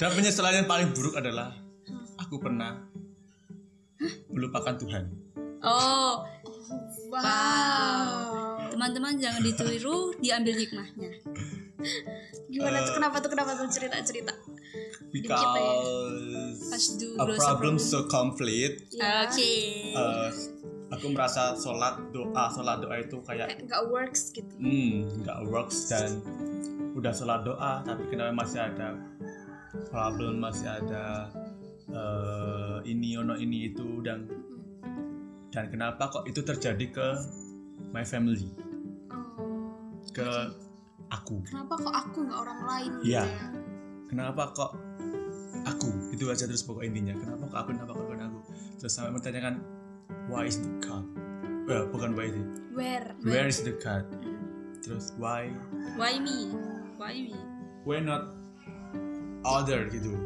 Dan 0.03 0.11
penyesalan 0.17 0.65
yang 0.65 0.69
paling 0.69 0.91
buruk 0.93 1.15
adalah 1.17 1.55
aku 2.19 2.43
pernah 2.43 2.85
melupakan 4.33 4.75
Tuhan. 4.77 5.05
Oh. 5.61 6.25
Wow. 7.11 8.71
Teman-teman 8.71 9.19
jangan 9.19 9.43
ditiru 9.43 10.15
diambil 10.23 10.55
hikmahnya. 10.57 11.11
Gimana 12.49 12.87
tuh? 12.87 12.95
Kenapa 12.97 13.17
tuh? 13.21 13.31
Kenapa 13.31 13.51
tuh? 13.59 13.67
Cerita 13.69 13.99
cerita. 14.03 14.33
Because 15.11 16.71
Pas 16.71 16.85
do 17.03 17.19
a 17.19 17.27
problem 17.27 17.39
problem. 17.43 17.75
so 17.83 18.07
complete. 18.07 18.87
Ya, 18.95 19.27
oke. 19.27 19.53
Uh, 19.91 20.31
aku 20.91 21.07
merasa 21.15 21.55
sholat 21.55 22.11
doa 22.11 22.51
sholat 22.51 22.83
doa 22.83 22.97
itu 22.99 23.17
kayak 23.23 23.63
nggak 23.63 23.83
works 23.89 24.35
gitu. 24.35 24.51
Hmm 24.59 25.23
nggak 25.23 25.39
works 25.47 25.87
dan 25.87 26.19
udah 26.99 27.15
sholat 27.15 27.47
doa 27.47 27.87
tapi 27.87 28.03
kenapa 28.11 28.35
masih 28.35 28.61
ada 28.61 28.99
problem 29.95 30.43
masih 30.43 30.67
ada 30.67 31.31
eh, 31.91 32.79
ini 32.91 33.15
ono 33.15 33.39
ini 33.39 33.71
itu 33.71 34.03
dan 34.03 34.27
dan 35.51 35.71
kenapa 35.71 36.11
kok 36.11 36.27
itu 36.27 36.43
terjadi 36.43 36.87
ke 36.91 37.09
my 37.91 38.07
family? 38.07 38.51
Oh, 39.11 39.99
ke 40.15 40.31
aku. 41.11 41.43
kenapa 41.43 41.75
kok 41.79 41.95
aku 41.95 42.19
nggak 42.27 42.39
orang 42.39 42.61
lain 42.67 42.91
gitu 43.03 43.15
ya? 43.19 43.27
Kenapa 44.11 44.51
kok 44.55 44.75
aku? 45.67 45.91
Itu 46.15 46.31
aja 46.31 46.47
terus 46.51 46.67
pokok 46.67 46.83
intinya. 46.83 47.15
Kenapa 47.15 47.47
kok 47.47 47.59
aku? 47.63 47.69
Kenapa 47.79 47.93
kok 47.95 48.07
aku? 48.11 48.41
Terus 48.83 48.91
sampai 48.91 49.15
menanyakan 49.15 49.55
why 50.29 50.47
is 50.47 50.59
the 50.61 50.71
God 50.83 51.07
Eh, 51.71 51.87
bukan 51.95 52.19
why 52.19 52.27
is 52.27 52.35
it. 52.35 52.49
Where? 52.75 53.07
Where 53.23 53.47
is 53.47 53.63
the 53.63 53.79
God 53.79 54.03
terus 54.83 55.15
why? 55.23 55.55
Why 55.95 56.19
me? 56.19 56.51
Why 56.99 57.15
me? 57.15 57.39
Why 57.87 58.03
not 58.03 58.35
other 59.47 59.87
gitu. 59.87 60.19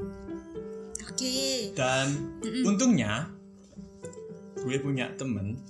Oke. 1.04 1.36
Dan 1.76 2.32
untungnya 2.64 3.28
gue 4.56 4.76
punya 4.80 5.12
temen. 5.20 5.60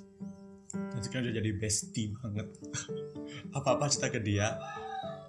Dan 0.70 1.00
sekarang 1.02 1.26
udah 1.26 1.42
jadi 1.42 1.50
bestie 1.58 2.14
banget. 2.22 2.46
Apa 3.58 3.74
apa 3.74 3.90
cerita 3.90 4.14
ke 4.14 4.22
dia. 4.22 4.54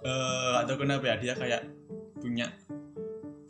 Eh 0.06 0.54
atau 0.62 0.78
kenapa 0.78 1.10
ya 1.10 1.16
dia 1.18 1.34
kayak 1.34 1.66
punya 2.22 2.54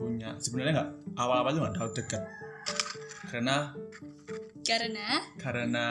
punya 0.00 0.32
sebenarnya 0.40 0.72
nggak 0.80 0.90
awal 1.20 1.44
awal 1.44 1.52
tuh 1.52 1.60
nggak 1.60 1.76
tahu 1.76 1.88
deket. 1.92 2.22
Karena 3.28 3.76
karena? 4.66 5.08
Karena 5.38 5.86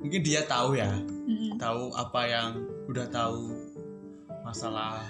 mungkin 0.00 0.20
dia 0.24 0.48
tahu 0.48 0.80
ya. 0.80 0.90
Mm, 1.28 1.60
tahu 1.60 1.92
apa 1.92 2.20
yang 2.24 2.48
udah 2.88 3.06
tahu 3.12 3.52
masalah 4.44 5.04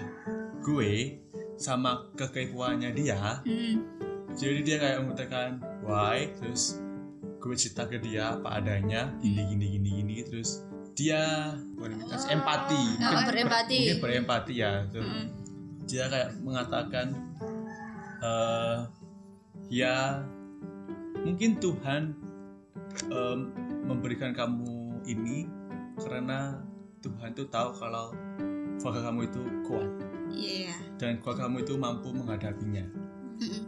gue 0.62 1.22
sama 1.54 2.10
kekepoannya 2.18 2.90
dia. 2.94 3.40
Mm, 3.46 3.76
jadi 4.34 4.60
dia 4.66 4.76
kayak 4.82 4.98
mengatakan 5.06 5.62
why? 5.86 6.26
Terus 6.42 6.82
gue 7.38 7.54
cerita 7.54 7.86
ke 7.86 8.02
dia 8.02 8.34
apa 8.34 8.58
adanya 8.58 9.14
gini 9.22 9.42
gini 9.54 9.66
gini 9.78 9.90
gini. 10.02 10.16
Terus 10.26 10.66
dia 10.98 11.54
kasih 12.10 12.38
empati. 12.38 12.84
Oh, 12.98 13.22
berempati. 13.30 13.78
mungkin 13.78 13.98
berempati 14.02 14.54
ya. 14.58 14.86
Tuh. 14.90 15.02
mm. 15.02 15.26
dia 15.84 16.08
kayak 16.08 16.40
mengatakan 16.40 17.12
eh 18.24 18.78
ya 19.68 20.24
mungkin 21.24 21.56
Tuhan 21.60 22.23
em, 23.04 23.38
memberikan 23.84 24.30
kamu 24.30 24.70
ini 25.04 25.46
karena 25.96 26.58
Tuhan 26.98 27.30
tuh 27.32 27.46
tahu 27.46 27.68
kalau 27.72 28.14
keluarga 28.76 29.00
kamu 29.04 29.20
itu 29.24 29.42
kuat 29.62 29.90
Iya. 30.30 30.74
dan 30.96 31.18
keluarga 31.18 31.46
kamu 31.46 31.62
itu 31.62 31.74
mampu 31.74 32.08
menghadapinya 32.10 32.84
Mm-mm. 33.36 33.62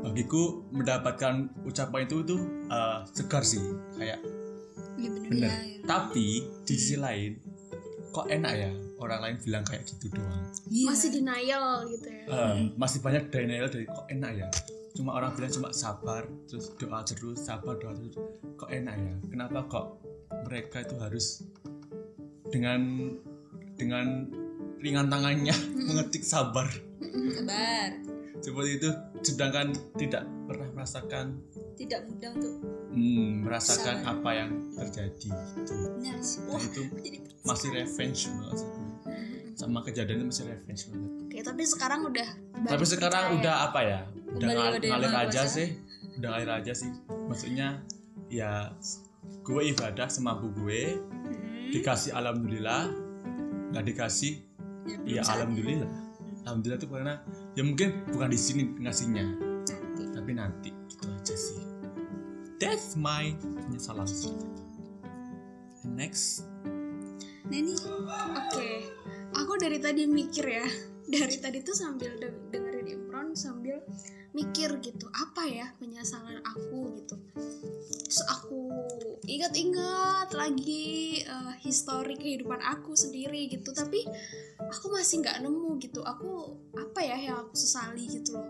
bagiku 0.00 0.62
mendapatkan 0.68 1.34
ucapan 1.62 2.04
itu 2.04 2.16
tuh 2.22 2.40
eh, 2.66 2.98
segar 3.08 3.42
sih 3.42 3.62
kayak 3.94 4.20
Iya 4.94 5.08
bener, 5.10 5.28
bener 5.28 5.42
ya, 5.42 5.54
ya. 5.74 5.78
tapi 5.84 6.26
di 6.62 6.74
sisi 6.74 6.94
lain 6.94 7.34
kok 8.08 8.28
enak 8.28 8.52
ya 8.54 8.70
orang 8.96 9.20
lain 9.20 9.36
bilang 9.40 9.64
kayak 9.64 9.82
gitu 9.84 10.06
doang 10.12 10.44
Iya. 10.64 10.86
masih 10.86 11.08
denial 11.10 11.66
gitu 11.88 12.06
ya 12.06 12.24
Eh, 12.24 12.54
masih 12.74 12.98
banyak 13.00 13.24
denial 13.28 13.66
dari 13.66 13.84
kok 13.84 14.06
enak 14.06 14.30
ya 14.36 14.48
cuma 14.94 15.18
orang 15.18 15.34
bilang 15.34 15.50
cuma 15.50 15.68
sabar 15.74 16.22
terus 16.46 16.70
doa 16.78 17.02
terus 17.02 17.38
sabar 17.42 17.74
doa 17.76 17.92
terus. 17.98 18.14
Kok 18.54 18.70
enak 18.70 18.94
ya? 18.94 19.14
Kenapa 19.28 19.58
kok 19.66 19.86
mereka 20.46 20.86
itu 20.86 20.94
harus 21.02 21.26
dengan 22.48 23.10
dengan 23.74 24.30
ringan 24.78 25.10
tangannya 25.10 25.54
mengetik 25.90 26.22
sabar? 26.22 26.70
Sabar. 27.02 27.90
Seperti 28.38 28.70
itu 28.76 28.90
sedangkan 29.24 29.72
tidak 29.96 30.28
pernah 30.46 30.68
merasakan 30.76 31.40
tidak 31.74 32.06
mudah 32.06 32.30
untuk 32.38 32.54
hmm, 32.94 33.30
merasakan 33.42 33.96
Sabar. 34.04 34.14
apa 34.14 34.30
yang 34.30 34.50
terjadi 34.78 35.30
Dan 35.98 36.18
wah 36.46 36.62
itu 36.62 36.82
masih 37.42 37.68
revenge 37.74 38.30
banget. 38.30 38.58
Sama 39.54 39.80
kejadian 39.80 40.18
itu 40.18 40.26
masih 40.28 40.44
revenge 40.46 40.82
banget. 40.86 41.10
Oke, 41.24 41.38
tapi 41.40 41.62
sekarang 41.64 42.00
udah 42.04 42.28
tapi 42.64 42.84
sekarang 42.84 43.22
percaya. 43.24 43.38
udah 43.38 43.54
apa 43.64 43.80
ya? 43.80 44.00
Udah 44.28 44.46
ngal- 44.46 44.74
yang 44.76 44.98
ngalir 44.98 45.12
aja 45.24 45.42
sih. 45.44 45.68
Udah 46.14 46.28
ngalir 46.28 46.50
aja 46.52 46.72
sih. 46.72 46.90
Maksudnya 47.24 47.68
ya 48.26 48.74
gue 49.40 49.62
ibadah 49.66 50.06
semampu 50.06 50.50
gue 50.52 50.96
Hmm. 50.96 51.70
dikasih 51.70 52.12
alhamdulillah 52.12 52.90
nggak 53.70 53.84
dikasih 53.86 54.42
Ya, 54.84 55.00
ya 55.00 55.22
alhamdulillah. 55.24 55.88
Alhamdulillah 56.44 56.76
tuh 56.76 56.90
karena 56.90 57.14
ya 57.54 57.62
mungkin 57.62 58.04
bukan 58.06 58.28
di 58.28 58.36
sini 58.36 58.68
ngasihnya 58.76 59.24
Nanti. 59.64 60.04
tapi 60.12 60.30
nanti. 60.32 60.70
Gitu 60.86 61.08
aja 61.08 61.32
sih. 61.32 61.56
That's 62.56 62.92
my 62.94 63.32
penyesalan. 63.58 64.04
Next. 65.86 66.44
Neni 67.44 67.76
Oke, 67.76 68.88
aku 69.34 69.58
dari 69.58 69.78
tadi 69.82 70.06
mikir 70.06 70.46
ya. 70.46 70.66
Dari 71.04 71.36
tadi 71.36 71.60
tuh 71.60 71.76
sambil 71.76 72.16
de- 72.16 72.48
dengerin 72.48 72.88
Imron 72.88 73.36
sambil 73.36 73.84
mikir 74.32 74.80
gitu, 74.80 75.06
apa 75.12 75.46
ya 75.46 75.68
penyesalan 75.76 76.40
aku 76.42 76.96
gitu. 76.96 77.14
Terus 78.08 78.24
aku 78.26 78.72
ingat-ingat 79.28 80.32
lagi 80.32 81.20
eh, 81.22 81.54
histori 81.60 82.16
kehidupan 82.16 82.58
aku 82.64 82.96
sendiri 82.96 83.46
gitu, 83.52 83.70
tapi 83.76 84.00
aku 84.64 84.86
masih 84.90 85.20
nggak 85.22 85.44
nemu 85.44 85.76
gitu. 85.78 86.00
Aku 86.02 86.56
apa 86.72 87.04
ya 87.04 87.20
yang 87.20 87.36
aku 87.46 87.54
sesali 87.54 88.08
gitu 88.08 88.40
loh. 88.40 88.48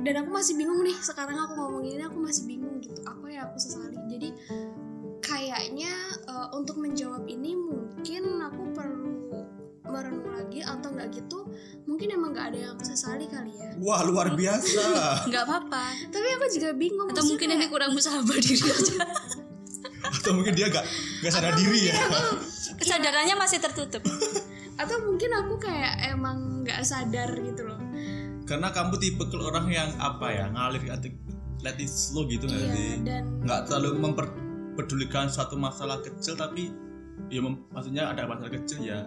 Dan 0.00 0.26
aku 0.26 0.30
masih 0.32 0.58
bingung 0.58 0.82
nih 0.82 0.96
sekarang 0.98 1.36
aku 1.36 1.54
ngomong 1.60 1.84
ini 1.86 2.02
aku 2.04 2.18
masih 2.18 2.44
bingung 2.48 2.82
gitu. 2.82 3.00
Apa 3.06 3.30
yang 3.30 3.48
aku 3.52 3.58
sesali? 3.60 3.96
Jadi 4.10 4.28
kayaknya 5.22 5.94
eh, 6.26 6.48
untuk 6.58 6.76
menjawab 6.82 7.22
ini 7.30 7.54
mungkin 7.54 8.44
aku 8.44 8.62
perlu 8.74 9.09
nggak 11.00 11.16
gitu 11.16 11.48
mungkin 11.88 12.08
emang 12.12 12.36
nggak 12.36 12.46
ada 12.52 12.58
yang 12.70 12.76
sesali 12.84 13.24
kali 13.24 13.56
ya. 13.56 13.72
Wah 13.80 14.04
luar 14.04 14.36
biasa. 14.36 14.84
Nggak 15.32 15.42
apa-apa. 15.48 15.84
Tapi 16.12 16.28
aku 16.36 16.46
juga 16.52 16.70
bingung 16.76 17.08
atau 17.08 17.24
mungkin 17.24 17.48
ini 17.50 17.56
kayak- 17.64 17.72
kurang 17.72 17.90
bersahabat 17.96 18.38
diri 18.38 18.68
aja. 18.68 18.96
Atau 20.20 20.30
mungkin 20.36 20.52
dia 20.52 20.68
gak 20.68 20.84
gak 21.24 21.32
sadar 21.32 21.56
diri 21.56 21.88
ya. 21.88 21.96
kesadarannya 22.76 23.34
masih 23.34 23.58
tertutup. 23.58 24.04
Atau 24.76 24.96
mungkin 25.02 25.32
aku 25.32 25.56
kayak 25.56 26.12
emang 26.12 26.62
nggak 26.62 26.84
sadar 26.84 27.32
gitu 27.40 27.64
loh. 27.64 27.80
Karena 28.44 28.70
kamu 28.70 29.00
tipe 29.00 29.24
orang 29.34 29.66
yang 29.72 29.90
apa 29.96 30.26
ya 30.30 30.46
ngalir 30.52 30.84
atau 30.92 31.10
let 31.60 31.76
it 31.76 31.88
slow 31.88 32.24
gitu 32.28 32.48
nggak 32.48 32.60
iya 32.60 32.72
sih? 32.72 32.92
nggak 33.44 33.60
terlalu 33.68 34.00
memperdulikan 34.00 35.28
suatu 35.28 35.60
masalah 35.60 36.00
kecil 36.00 36.32
tapi 36.36 36.72
ya 37.28 37.40
mem- 37.44 37.68
maksudnya 37.68 38.08
ada 38.08 38.24
masalah 38.24 38.48
kecil 38.48 38.80
ya 38.80 39.04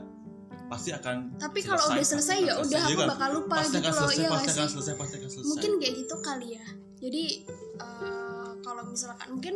pasti 0.73 0.89
akan 0.89 1.15
tapi 1.37 1.59
kalau 1.61 1.83
udah 1.85 2.01
selesai 2.03 2.37
ya 2.41 2.53
udah 2.57 2.81
aku 2.81 2.91
Iya 2.91 2.97
kan? 2.97 3.09
bakal 3.13 3.29
lupa 3.37 3.55
pasti 3.61 3.69
gitu 3.69 3.79
akan 3.79 3.93
loh 3.93 3.99
selesai 4.01 4.17
iya 4.17 4.29
pasti 4.29 4.49
akan 4.49 4.69
selesai 4.69 4.93
pasti 4.97 5.13
akan 5.15 5.29
selesai. 5.29 5.49
Mungkin 5.53 5.71
kayak 5.77 5.93
gitu 6.01 6.15
kali 6.19 6.47
ya. 6.57 6.65
Jadi 7.03 7.23
eh, 7.77 8.49
kalau 8.63 8.83
misalkan 8.87 9.27
mungkin 9.29 9.55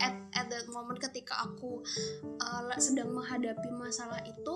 at 0.00 0.16
at 0.32 0.46
that 0.48 0.64
moment 0.68 0.96
ketika 0.96 1.44
aku 1.44 1.84
la- 2.40 2.80
sedang 2.80 3.12
menghadapi 3.12 3.68
masalah 3.70 4.20
itu 4.24 4.54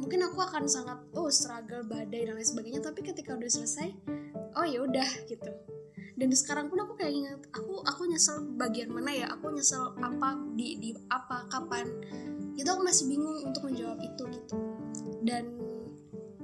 mungkin 0.00 0.24
aku 0.24 0.40
akan 0.40 0.64
sangat 0.64 0.96
oh 1.12 1.28
struggle 1.28 1.84
badai 1.84 2.24
dan 2.24 2.34
lain 2.34 2.48
sebagainya. 2.48 2.80
Tapi 2.80 3.04
ketika 3.04 3.36
udah 3.36 3.50
selesai 3.50 3.92
oh 4.56 4.64
ya 4.64 4.80
udah 4.80 5.08
gitu. 5.28 5.52
Dan 6.14 6.30
sekarang 6.30 6.70
pun 6.70 6.78
aku 6.78 6.94
kayak 6.94 7.10
ingat 7.12 7.40
aku 7.52 7.82
aku 7.84 8.06
nyesel 8.06 8.40
bagian 8.54 8.88
mana 8.88 9.10
ya? 9.10 9.26
Aku 9.34 9.50
nyesel 9.50 9.92
apa 9.98 10.40
di 10.54 10.78
di 10.78 10.90
apa 11.10 11.44
kapan 11.50 11.84
itu 12.54 12.68
aku 12.70 12.82
masih 12.86 13.10
bingung 13.10 13.38
untuk 13.46 13.66
menjawab 13.66 13.98
itu 14.02 14.22
gitu. 14.30 14.54
Dan 15.26 15.58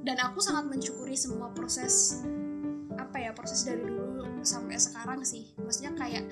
dan 0.00 0.16
aku 0.20 0.40
sangat 0.40 0.66
mensyukuri 0.66 1.14
semua 1.14 1.52
proses 1.52 2.24
apa 2.96 3.16
ya 3.20 3.30
proses 3.36 3.62
dari 3.64 3.84
dulu 3.84 4.42
sampai 4.42 4.76
sekarang 4.80 5.20
sih. 5.22 5.52
Maksudnya 5.60 5.92
kayak 5.94 6.24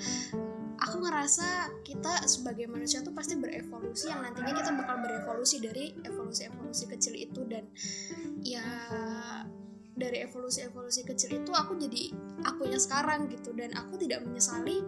aku 0.78 0.96
ngerasa 1.04 1.78
kita 1.84 2.24
sebagai 2.24 2.66
manusia 2.70 3.04
tuh 3.04 3.12
pasti 3.12 3.36
berevolusi 3.36 4.08
yang 4.08 4.24
nantinya 4.24 4.52
kita 4.56 4.70
bakal 4.72 4.96
berevolusi 5.02 5.60
dari 5.60 5.92
evolusi-evolusi 6.06 6.84
kecil 6.88 7.14
itu. 7.18 7.40
Dan 7.44 7.68
ya 8.40 8.64
dari 9.98 10.22
evolusi-evolusi 10.22 11.02
kecil 11.02 11.42
itu 11.42 11.50
aku 11.50 11.76
jadi 11.76 12.14
aku 12.46 12.70
yang 12.70 12.80
sekarang 12.80 13.28
gitu. 13.28 13.52
Dan 13.52 13.74
aku 13.76 14.00
tidak 14.00 14.24
menyesali 14.24 14.80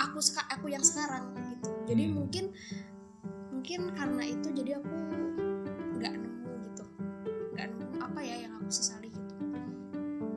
aku 0.00 0.18
aku 0.50 0.66
yang 0.70 0.84
sekarang 0.84 1.34
gitu. 1.52 1.70
Jadi 1.84 2.02
Hmm. 2.08 2.14
mungkin 2.16 2.44
mungkin 3.64 3.96
karena 3.96 4.28
itu 4.28 4.48
jadi 4.60 4.76
aku 4.76 4.92
nggak 5.96 6.14
nemu 6.20 6.52
gitu. 6.68 6.84
Nggak 7.56 7.66
nemu 7.72 7.96
apa 7.96 8.20
ya 8.20 8.36
yang 8.44 8.52
aku 8.60 8.68
sesali 8.68 9.08
gitu. 9.08 9.34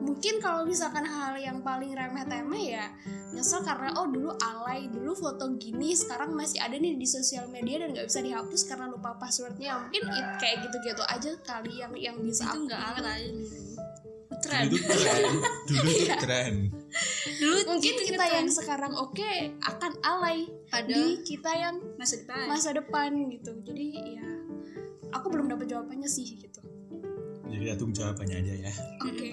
Mungkin 0.00 0.40
kalau 0.40 0.64
misalkan 0.64 1.04
hal 1.04 1.36
yang 1.36 1.60
paling 1.60 1.92
remeh 1.92 2.24
temeh 2.24 2.80
ya 2.80 2.88
nyesel 3.36 3.60
karena 3.60 3.92
oh 4.00 4.08
dulu 4.08 4.32
alay 4.40 4.88
dulu 4.88 5.12
foto 5.12 5.44
gini 5.60 5.92
sekarang 5.92 6.32
masih 6.32 6.56
ada 6.56 6.80
nih 6.80 6.96
di 6.96 7.04
sosial 7.04 7.52
media 7.52 7.84
dan 7.84 7.92
nggak 7.92 8.08
bisa 8.08 8.24
dihapus 8.24 8.64
karena 8.64 8.88
lupa 8.88 9.12
passwordnya. 9.20 9.76
Mungkin 9.76 10.08
it, 10.08 10.26
kayak 10.40 10.56
gitu-gitu 10.64 11.04
aja 11.04 11.30
kali 11.44 11.84
yang 11.84 11.92
yang 12.00 12.16
bisa 12.24 12.48
itu 12.48 12.64
aku 12.64 12.64
nggak 12.64 12.80
alay 12.96 13.28
tren 14.44 14.64
dulu 14.70 14.82
tuh 14.82 14.98
tren 14.98 15.22
dulu 15.68 15.90
tuh 15.90 16.18
tren 16.22 16.54
dulu 17.38 17.58
mungkin 17.74 17.94
kita 18.02 18.24
tren. 18.24 18.34
yang 18.38 18.48
sekarang 18.48 18.92
oke 18.96 19.32
akan 19.62 19.92
alay 20.02 20.48
pada 20.68 20.88
di 20.88 21.24
kita 21.24 21.50
yang 21.56 21.76
masa 21.96 22.20
depan. 22.20 22.44
masa 22.48 22.68
depan 22.76 23.10
gitu. 23.32 23.52
Jadi 23.64 23.86
ya 24.20 24.28
aku 25.12 25.26
belum 25.32 25.48
dapat 25.48 25.66
jawabannya 25.72 26.08
sih 26.08 26.36
gitu. 26.36 26.60
Jadi 27.48 27.64
ya 27.64 27.74
tunggu 27.74 27.96
jawabannya 27.96 28.36
aja 28.44 28.54
ya. 28.68 28.72
Oke. 29.02 29.28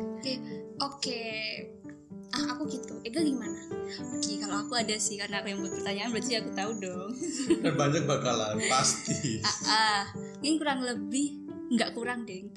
Oke. 0.00 0.32
Oke. 0.80 1.20
Ah 2.30 2.56
aku 2.56 2.64
gitu. 2.70 2.96
Ega 3.04 3.20
gimana? 3.20 3.60
Oke, 4.16 4.38
kalau 4.40 4.64
aku 4.64 4.72
ada 4.78 4.96
sih 4.96 5.20
karena 5.20 5.42
aku 5.42 5.52
yang 5.52 5.60
buat 5.60 5.74
pertanyaan 5.76 6.10
berarti 6.14 6.32
aku 6.40 6.50
tahu 6.56 6.72
dong. 6.80 7.10
dan 7.62 7.74
banyak 7.76 8.02
bakalan 8.08 8.56
pasti. 8.70 9.44
Ah, 9.44 9.58
ah. 9.68 10.02
ini 10.40 10.56
kurang 10.56 10.80
lebih 10.80 11.42
nggak 11.74 11.90
kurang 11.92 12.24
deng. 12.24 12.48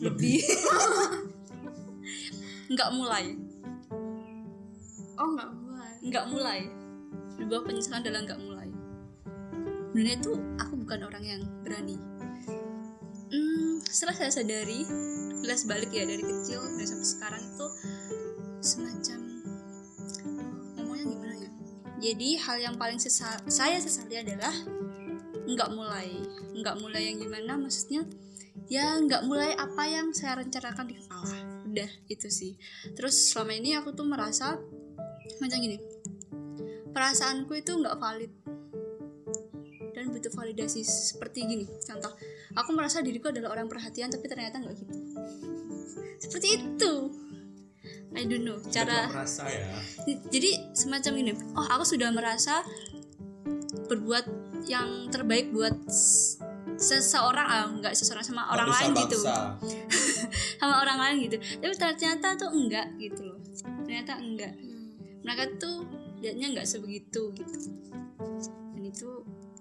Lebih. 0.00 0.40
nggak 2.70 2.90
mulai, 2.94 3.34
oh 5.18 5.28
nggak 5.34 5.50
mulai 5.50 5.60
nggak 6.00 6.26
mulai. 6.32 6.60
Sebuah 7.36 7.60
penyesalan 7.64 8.00
adalah 8.04 8.20
nggak 8.24 8.40
mulai. 8.40 8.68
Sebenarnya 9.90 10.16
itu 10.16 10.32
aku 10.56 10.74
bukan 10.80 11.00
orang 11.04 11.24
yang 11.24 11.42
berani. 11.60 11.96
Hmm, 13.30 13.78
setelah 13.84 14.16
saya 14.16 14.32
sadari, 14.32 14.86
kelas 15.44 15.68
balik 15.68 15.92
ya 15.92 16.08
dari 16.08 16.24
kecil 16.24 16.60
dari 16.78 16.88
sampai 16.88 17.08
sekarang 17.08 17.42
itu 17.44 17.66
semacam 18.60 19.20
ngomongnya 20.78 21.04
gimana 21.04 21.34
ya? 21.36 21.50
Jadi 22.00 22.28
hal 22.40 22.56
yang 22.58 22.74
paling 22.80 22.98
sesal, 22.98 23.34
saya 23.46 23.76
sesali 23.76 24.18
adalah 24.18 24.52
nggak 25.46 25.70
mulai, 25.74 26.10
nggak 26.56 26.76
mulai 26.80 27.12
yang 27.12 27.18
gimana? 27.20 27.60
Maksudnya 27.60 28.08
ya 28.70 28.94
nggak 29.02 29.26
mulai 29.26 29.58
apa 29.58 29.82
yang 29.90 30.14
saya 30.14 30.38
rencanakan 30.38 30.86
di 30.86 30.94
kepala. 30.94 31.36
Udah 31.66 31.90
itu 32.06 32.30
sih. 32.30 32.54
Terus 32.94 33.34
selama 33.34 33.58
ini 33.58 33.74
aku 33.74 33.90
tuh 33.90 34.06
merasa 34.06 34.56
macam 35.42 35.58
gini, 35.58 35.82
perasaanku 36.94 37.50
itu 37.58 37.74
nggak 37.74 37.98
valid 37.98 38.32
dan 39.90 40.14
butuh 40.14 40.30
validasi 40.30 40.86
seperti 40.86 41.50
gini. 41.50 41.66
Contoh, 41.82 42.14
aku 42.54 42.70
merasa 42.72 43.02
diriku 43.02 43.34
adalah 43.34 43.58
orang 43.58 43.66
perhatian 43.66 44.06
tapi 44.06 44.30
ternyata 44.30 44.62
nggak 44.62 44.74
gitu. 44.78 44.94
Seperti 46.22 46.48
itu. 46.62 46.94
I 48.10 48.26
don't 48.26 48.42
know 48.42 48.58
cara 48.74 49.06
merasa 49.06 49.46
ya 49.46 49.70
jadi 50.34 50.74
semacam 50.74 51.12
ini 51.22 51.32
oh 51.54 51.66
aku 51.70 51.94
sudah 51.94 52.10
merasa 52.10 52.66
berbuat 53.86 54.26
yang 54.66 55.14
terbaik 55.14 55.54
buat 55.54 55.74
seseorang 56.80 57.44
ah 57.44 57.68
nggak 57.68 57.92
seseorang 57.92 58.24
sama 58.24 58.48
orang 58.48 58.72
Bangsa, 58.72 58.80
lain 58.88 58.92
gitu. 59.04 59.18
bangsa. 59.20 59.36
sama 60.60 60.74
orang 60.80 60.98
lain 60.98 61.16
gitu. 61.28 61.36
Tapi 61.60 61.74
ternyata 61.76 62.28
tuh 62.40 62.50
enggak 62.56 62.88
gitu 62.96 63.20
loh. 63.28 63.38
Ternyata 63.84 64.16
enggak. 64.16 64.56
Mereka 65.20 65.60
tuh 65.60 65.84
liatnya 66.24 66.56
nggak 66.56 66.64
sebegitu 66.64 67.36
gitu. 67.36 67.58
Dan 68.72 68.82
itu 68.88 69.08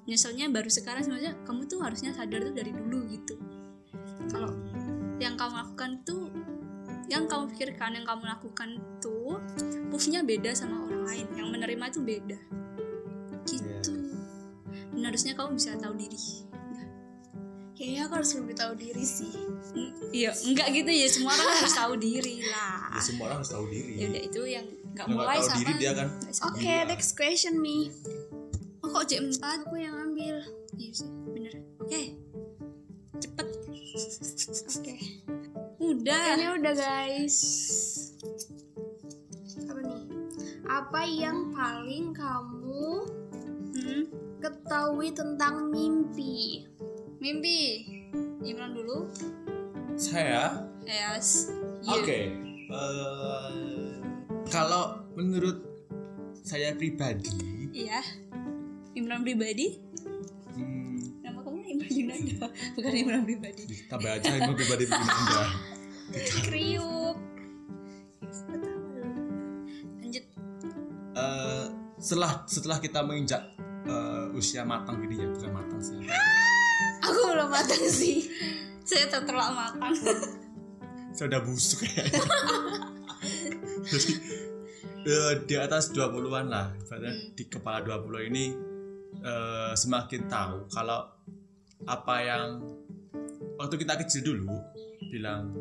nyeselnya 0.08 0.48
baru 0.48 0.72
sekarang 0.72 1.04
sebenarnya 1.04 1.36
kamu 1.44 1.68
tuh 1.68 1.84
harusnya 1.84 2.16
sadar 2.16 2.40
tuh 2.40 2.56
dari 2.56 2.72
dulu 2.72 3.04
gitu. 3.12 3.36
Kalau 4.32 4.56
yang 5.20 5.36
kamu 5.36 5.60
lakukan 5.60 6.00
tuh 6.08 6.32
yang 7.12 7.28
kamu 7.28 7.52
pikirkan 7.52 8.00
yang 8.00 8.08
kamu 8.08 8.32
lakukan 8.32 8.80
tuh 9.04 9.44
pushnya 9.92 10.24
beda 10.24 10.56
sama 10.56 10.88
orang 10.88 11.04
lain. 11.04 11.28
Yang 11.36 11.48
menerima 11.52 11.84
itu 11.92 12.00
beda. 12.00 12.40
Gitu. 13.44 13.94
Dan 14.96 15.02
harusnya 15.04 15.36
kamu 15.36 15.60
bisa 15.60 15.76
tahu 15.76 16.00
diri 16.00 16.49
kayaknya 17.80 18.02
aku 18.06 18.14
harus 18.20 18.32
lebih 18.36 18.56
tahu 18.60 18.74
diri 18.76 19.06
sih. 19.08 19.32
Iya 20.12 20.32
enggak 20.36 20.68
gitu 20.76 20.92
ya 20.92 21.08
semua 21.08 21.32
orang 21.32 21.56
harus 21.64 21.76
tahu 21.76 21.94
diri 21.96 22.36
lah. 22.44 22.78
Ya, 23.00 23.02
semua 23.02 23.24
orang 23.32 23.38
harus 23.40 23.52
tahu 23.56 23.66
diri. 23.72 23.94
Ya 23.96 24.06
udah 24.12 24.22
itu 24.28 24.42
yang 24.44 24.68
nggak 24.92 25.08
mulai 25.08 25.38
tahu 25.40 25.48
sama 25.48 25.60
diri 25.64 25.74
dia 25.80 25.92
kan. 25.96 26.08
Oke 26.52 26.60
Gila. 26.60 26.90
next 26.92 27.12
question 27.16 27.56
me 27.58 27.88
oh 28.84 28.90
kok 28.92 29.08
jam 29.08 29.24
4 29.32 29.40
aku 29.40 29.76
yang 29.80 29.96
ambil. 29.96 30.36
Iya 30.76 30.92
sih 30.92 31.08
bener. 31.32 31.54
Oke. 31.80 32.02
Cepet. 33.16 33.48
Oke. 34.76 34.96
Udah. 35.80 36.24
Kayaknya 36.36 36.50
udah 36.60 36.74
guys. 36.76 37.38
Apa 39.64 39.80
nih? 39.80 40.04
Apa 40.68 41.02
yang 41.08 41.38
paling 41.52 42.12
kamu 42.12 42.86
Hmm, 43.70 44.04
ketahui 44.42 45.14
tentang 45.14 45.70
mimpi? 45.70 46.66
Mimpi. 47.20 47.86
Imran 48.40 48.72
dulu. 48.72 49.12
Saya? 49.94 50.64
Yes. 50.84 51.52
Oke. 51.86 52.32
Iya. 52.32 52.72
eh, 52.72 53.92
kalau 54.48 55.04
menurut 55.14 55.62
saya 56.42 56.74
pribadi 56.74 57.30
iya. 57.70 58.02
Imran 58.96 59.22
pribadi? 59.22 59.78
Hmm, 60.56 60.98
nama 61.22 61.44
kamu 61.44 61.62
Imran 61.68 61.92
Yunanda. 61.92 62.46
Bukan 62.80 62.94
Imran 62.96 63.22
pribadi. 63.28 63.64
Tambah 63.86 64.10
aja 64.10 64.30
ilmu 64.34 64.54
pribadi 64.56 64.84
begini 64.88 65.12
anda 65.14 65.44
Kriuk. 66.48 67.18
lanjut. 70.00 70.26
Eh, 71.14 71.66
setelah 72.00 72.32
setelah 72.46 72.78
kita 72.80 73.04
menginjak 73.04 73.44
eh, 73.86 74.26
usia 74.34 74.64
matang 74.64 75.04
gini 75.04 75.20
ya 75.20 75.28
bukan 75.30 75.52
matang 75.54 75.82
sih 75.84 76.00
Aku 77.10 77.20
belum 77.34 77.50
matang 77.50 77.84
sih. 77.90 78.30
saya 78.90 79.06
tak 79.06 79.30
terlalu 79.30 79.54
matang 79.54 79.94
saya 81.14 81.36
udah 81.36 81.42
busuk 81.46 81.86
kayaknya 81.86 82.22
jadi 83.90 84.14
eh, 85.04 85.34
di 85.48 85.56
atas 85.58 85.92
20-an 85.92 86.48
lah. 86.48 86.72
Ibaratnya 86.80 87.14
di 87.34 87.44
kepala 87.48 87.84
20 87.84 88.30
ini 88.30 88.46
eh, 89.24 89.74
semakin 89.74 90.22
tahu 90.30 90.70
kalau 90.72 91.08
apa 91.88 92.16
yang 92.22 92.48
waktu 93.56 93.76
kita 93.80 94.00
kecil 94.00 94.22
dulu 94.36 94.56
bilang 95.10 95.56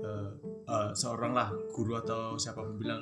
eh, 0.00 0.30
eh, 0.68 0.90
seorang 0.96 1.32
lah 1.32 1.48
guru 1.72 1.96
atau 2.00 2.36
siapa 2.36 2.60
pun 2.60 2.76
bilang 2.76 3.00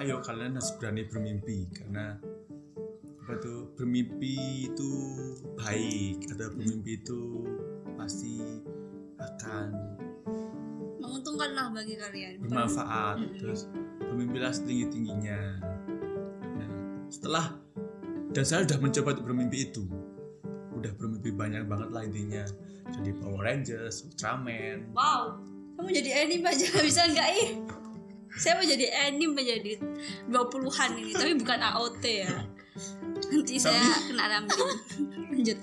ayo 0.00 0.20
kalian 0.24 0.56
harus 0.56 0.72
berani 0.80 1.04
bermimpi 1.08 1.68
karena 1.72 2.16
apa 3.24 3.40
itu 3.40 3.54
bermimpi 3.72 4.68
itu 4.68 4.92
baik 5.56 6.28
atau 6.28 6.52
bermimpi 6.52 7.00
itu 7.00 7.20
pasti 7.96 8.36
akan 9.16 9.72
menguntungkan 11.00 11.56
lah 11.56 11.72
bagi 11.72 11.96
kalian. 11.96 12.44
bermanfaat. 12.44 13.16
Mm-mm. 13.24 13.40
terus 13.40 13.64
bermimpilah 13.96 14.52
setinggi 14.52 14.92
tingginya 14.92 15.40
nah, 16.52 16.68
setelah 17.08 17.46
dan 18.36 18.44
saya 18.44 18.68
sudah 18.68 18.78
mencoba 18.84 19.16
untuk 19.16 19.24
bermimpi 19.32 19.72
itu. 19.72 19.88
Udah 20.76 20.92
bermimpi 21.00 21.32
banyak 21.32 21.64
banget 21.64 21.88
lah 21.96 22.04
intinya. 22.04 22.44
Jadi 22.92 23.16
Power 23.24 23.40
Rangers, 23.40 24.04
Ultraman. 24.04 24.92
Wow 24.92 25.40
kamu 25.74 25.90
jadi 25.90 26.10
anime 26.22 26.46
aja 26.48 26.66
bisa 26.86 27.02
nggak 27.08 27.28
ih? 27.40 27.48
Saya 28.34 28.58
mau 28.58 28.66
jadi 28.66 28.86
anime 29.08 29.40
aja 29.42 29.56
di 29.62 29.72
20-an 30.30 30.90
ini 30.98 31.12
tapi 31.14 31.32
bukan 31.38 31.58
AOT 31.62 32.04
ya 32.04 32.30
nanti 33.14 33.54
saya 33.60 33.82
kena 34.08 34.24
rambut 34.26 34.58
lanjut. 35.30 35.58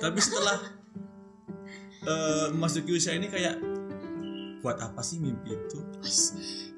Tapi 0.00 0.18
setelah 0.20 0.58
eh, 2.04 2.46
memasuki 2.52 2.90
usia 2.94 3.16
ini 3.16 3.28
kayak 3.28 3.60
buat 4.64 4.80
apa 4.80 5.00
sih 5.04 5.20
mimpi 5.20 5.52
itu? 5.52 5.78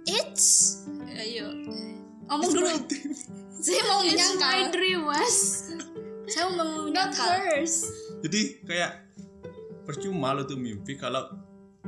It's 0.06 0.82
ayo. 1.06 1.50
Ngomong 2.26 2.50
dulu. 2.50 2.66
saya 3.66 3.82
mau 3.88 4.00
It's 4.02 4.34
my 4.38 4.60
dream, 4.70 5.06
Mas. 5.06 5.36
saya 6.26 6.50
mau 6.50 6.90
hers. 6.90 7.86
jadi 8.18 8.58
kayak 8.66 8.92
percuma 9.86 10.34
lo 10.34 10.42
tuh 10.42 10.58
mimpi 10.58 10.98
kalau 10.98 11.22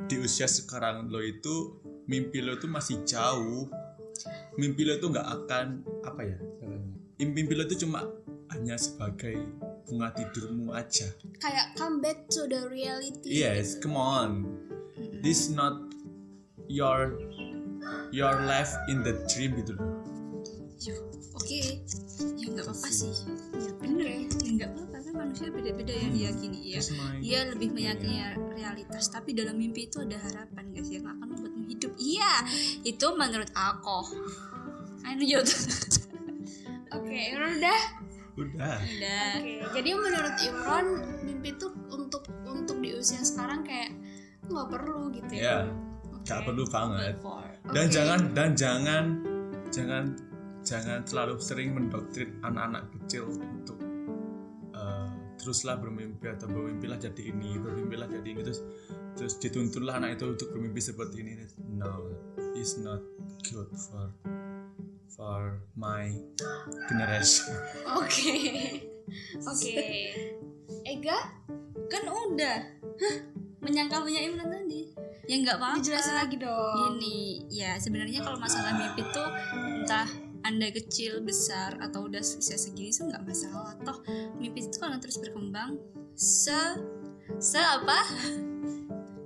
di 0.07 0.15
usia 0.23 0.47
sekarang 0.47 1.11
lo 1.11 1.19
itu 1.19 1.83
mimpi 2.07 2.39
lo 2.39 2.55
tuh 2.55 2.71
masih 2.71 3.03
jauh. 3.03 3.67
Mimpi 4.55 4.87
lo 4.87 4.99
tuh 5.03 5.11
nggak 5.11 5.27
akan 5.27 5.67
apa 6.07 6.23
ya 6.23 6.39
mimpi 7.27 7.53
lo 7.59 7.67
itu 7.67 7.83
cuma 7.83 8.07
hanya 8.53 8.77
sebagai 8.81 9.45
bunga 9.89 10.13
tidurmu 10.13 10.73
aja. 10.73 11.09
Kayak 11.41 11.77
come 11.77 12.01
back 12.01 12.29
to 12.33 12.45
the 12.49 12.69
reality. 12.69 13.29
Yes 13.29 13.77
come 13.81 13.97
on. 13.97 14.45
This 15.25 15.49
not 15.53 15.89
your 16.69 17.17
your 18.13 18.35
life 18.45 18.73
in 18.89 19.01
the 19.05 19.17
dream 19.29 19.57
gitu 19.61 19.77
loh. 19.77 19.89
Yo, 20.79 20.95
oke. 21.35 21.61
Ya 22.39 22.47
nggak 22.53 22.65
apa-apa 22.69 22.89
sih. 22.93 23.13
Ya 23.57 23.73
bener 23.81 24.07
ya. 24.07 24.21
Nggak 24.29 24.69
apa-apa 24.77 24.97
kan 25.03 25.15
manusia 25.17 25.49
beda-beda 25.49 25.93
yang 25.97 26.13
diyakini 26.15 26.61
ya. 26.77 26.81
dia 27.19 27.41
lebih 27.49 27.69
meyakini 27.73 28.37
realitas 28.55 29.09
tapi 29.11 29.35
dalam 29.35 29.57
mimpi 29.57 29.89
itu 29.89 30.05
ada 30.05 30.21
harapan 30.21 30.65
guys 30.71 30.89
yang 30.93 31.09
akan 31.09 31.27
membuatmu 31.33 31.65
hidup. 31.67 31.93
Iya 31.97 32.33
itu 32.85 33.07
menurut 33.17 33.51
aku. 33.57 33.99
Ayo 35.09 35.15
lanjut. 35.19 35.47
Oke 36.97 37.17
Imron 37.33 37.61
udah 37.61 37.81
udah. 38.39 38.79
Udah. 38.79 39.31
Oke 39.43 39.67
jadi 39.75 39.91
menurut 39.99 40.35
Imron 40.43 40.87
mimpi 41.27 41.51
itu 41.59 41.67
untuk 41.91 42.23
untuk 42.47 42.77
di 42.79 42.95
usia 42.95 43.21
sekarang 43.23 43.67
kayak 43.67 43.95
nggak 44.49 44.67
perlu 44.71 45.11
gitu 45.13 45.33
ya? 45.35 45.43
Ya 45.43 45.59
gak 46.29 46.45
Oke. 46.45 46.47
perlu 46.53 46.65
banget. 46.69 47.15
Dan 47.73 47.87
jangan 47.89 48.21
dan 48.37 48.51
jangan 48.53 49.05
jangan 49.73 50.05
jangan 50.61 50.99
terlalu 51.09 51.41
sering 51.41 51.73
mendoktrin 51.73 52.37
anak-anak 52.45 52.93
kecil 52.93 53.33
untuk 53.33 53.81
eh, 54.77 55.11
teruslah 55.41 55.81
bermimpi 55.81 56.29
atau 56.29 56.49
bermimpilah 56.49 57.01
jadi 57.01 57.33
ini 57.33 57.57
bermimpilah 57.57 58.09
jadi 58.13 58.29
ini 58.29 58.41
terus 58.45 58.61
terus 59.17 59.35
dituntunlah 59.41 59.97
anak 59.99 60.21
itu 60.21 60.37
untuk 60.37 60.49
bermimpi 60.53 60.81
seperti 60.85 61.25
ini. 61.25 61.33
No 61.73 62.13
it's 62.59 62.77
not 62.77 63.01
good 63.49 63.71
for 63.73 64.13
for 65.15 65.61
my 65.77 66.13
generation 66.89 67.55
oke. 67.97 68.29
Oke. 69.49 69.81
Ega 70.85 71.19
kan 71.89 72.05
udah. 72.05 72.59
Hah? 72.77 73.17
menyangkal 73.59 74.07
punya 74.07 74.23
Imran 74.23 74.49
tadi. 74.49 74.95
Ya 75.27 75.35
nggak 75.43 75.57
apa-apa. 75.59 75.77
Dijelasin 75.83 76.15
lagi 76.15 76.37
dong. 76.39 76.97
Gini 76.97 77.45
ya 77.51 77.77
sebenarnya 77.77 78.23
kalau 78.23 78.39
masalah 78.39 78.73
mimpi 78.79 79.03
tuh 79.11 79.29
entah 79.83 80.09
anda 80.47 80.71
kecil 80.71 81.21
besar 81.21 81.75
atau 81.83 82.07
udah 82.07 82.23
usia 82.23 82.57
segini 82.57 82.95
tuh 82.95 83.11
nggak 83.11 83.25
masalah. 83.27 83.75
Toh 83.83 83.99
mimpi 84.39 84.65
itu 84.65 84.79
kan 84.79 84.97
terus 85.03 85.19
berkembang 85.19 85.77
se 86.15 86.57
se 87.43 87.61
apa? 87.61 87.99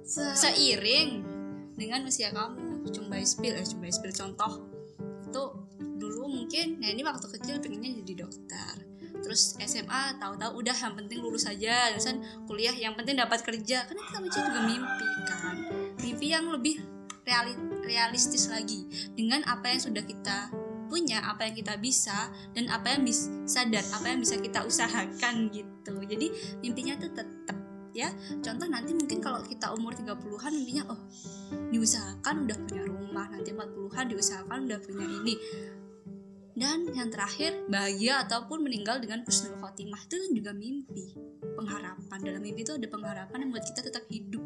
Se- 0.02 0.34
seiring 0.34 1.22
dengan 1.78 2.02
usia 2.08 2.34
kamu. 2.34 2.88
Coba 2.90 3.22
spill 3.22 3.54
eh 3.54 3.66
coba 3.68 3.84
spill 3.92 4.14
contoh. 4.16 4.52
Itu 5.28 5.61
mungkin. 6.52 6.84
Nah 6.84 6.88
ini 6.92 7.00
waktu 7.00 7.26
kecil 7.32 7.56
pengennya 7.64 7.96
jadi 8.04 8.28
dokter. 8.28 8.74
Terus 9.24 9.56
SMA 9.56 10.20
tahu-tahu 10.20 10.60
udah 10.60 10.76
yang 10.76 10.92
penting 10.92 11.24
lulus 11.24 11.48
aja 11.48 11.88
terusan 11.88 12.20
kuliah. 12.44 12.76
Yang 12.76 13.00
penting 13.00 13.16
dapat 13.16 13.40
kerja. 13.40 13.88
Kan 13.88 13.96
itu 13.96 14.12
namanya 14.12 14.32
juga 14.36 14.60
mimpi 14.68 15.08
kan? 15.24 15.56
Mimpi 16.04 16.26
yang 16.28 16.52
lebih 16.52 16.84
reali- 17.24 17.56
realistis 17.88 18.52
lagi. 18.52 18.84
Dengan 19.16 19.40
apa 19.48 19.72
yang 19.72 19.80
sudah 19.80 20.04
kita 20.04 20.52
punya 20.92 21.24
apa 21.24 21.48
yang 21.48 21.56
kita 21.56 21.80
bisa 21.80 22.28
dan 22.52 22.68
apa 22.68 22.92
yang 22.92 23.08
bisa 23.08 23.64
dan 23.64 23.84
apa 23.96 24.12
yang 24.12 24.20
bisa 24.20 24.36
kita 24.36 24.60
usahakan 24.60 25.48
gitu. 25.48 25.94
Jadi 26.04 26.60
mimpinya 26.60 27.00
tuh 27.00 27.16
tetap 27.16 27.56
ya. 27.96 28.12
Contoh 28.44 28.68
nanti 28.68 28.92
mungkin 28.92 29.24
kalau 29.24 29.40
kita 29.40 29.72
umur 29.72 29.96
30-an 29.96 30.52
mimpinya 30.52 30.84
oh 30.92 31.00
diusahakan 31.72 32.44
udah 32.44 32.58
punya 32.68 32.84
rumah. 32.84 33.24
Nanti 33.32 33.56
40-an 33.56 34.04
diusahakan 34.12 34.58
udah 34.68 34.78
punya 34.84 35.06
ini 35.08 35.34
dan 36.52 36.84
yang 36.92 37.08
terakhir 37.08 37.64
bahagia 37.68 38.28
ataupun 38.28 38.60
meninggal 38.60 39.00
dengan 39.00 39.24
husnul 39.24 39.56
khotimah. 39.56 40.00
Itu 40.04 40.20
kan 40.20 40.30
juga 40.36 40.52
mimpi 40.52 41.16
pengharapan. 41.56 42.18
Dalam 42.20 42.42
mimpi 42.44 42.64
itu 42.64 42.76
ada 42.76 42.88
pengharapan 42.88 43.38
yang 43.46 43.50
buat 43.56 43.64
kita 43.64 43.80
tetap 43.80 44.04
hidup. 44.12 44.44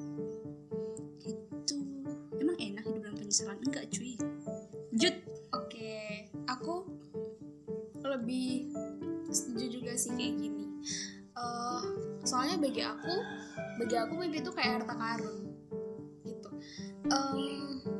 Gitu. 1.18 1.76
Emang 2.38 2.56
enak 2.58 2.82
hidup 2.86 3.02
dalam 3.02 3.16
penyesalan? 3.18 3.58
Enggak 3.62 3.90
cuy. 3.90 4.14
Jut 4.94 5.16
Oke, 5.54 6.26
aku 6.50 6.82
lebih 8.02 8.74
setuju 9.30 9.66
juga 9.80 9.92
sih 9.94 10.10
kayak 10.12 10.34
gini. 10.36 10.66
Eh, 11.36 11.82
soalnya 12.26 12.58
bagi 12.58 12.82
aku, 12.82 13.14
bagi 13.78 13.96
aku 13.96 14.12
mimpi 14.18 14.42
itu 14.42 14.50
kayak 14.52 14.82
harta 14.82 14.94
karun, 14.98 15.38
gitu. 16.24 16.50
Em, 17.06 17.40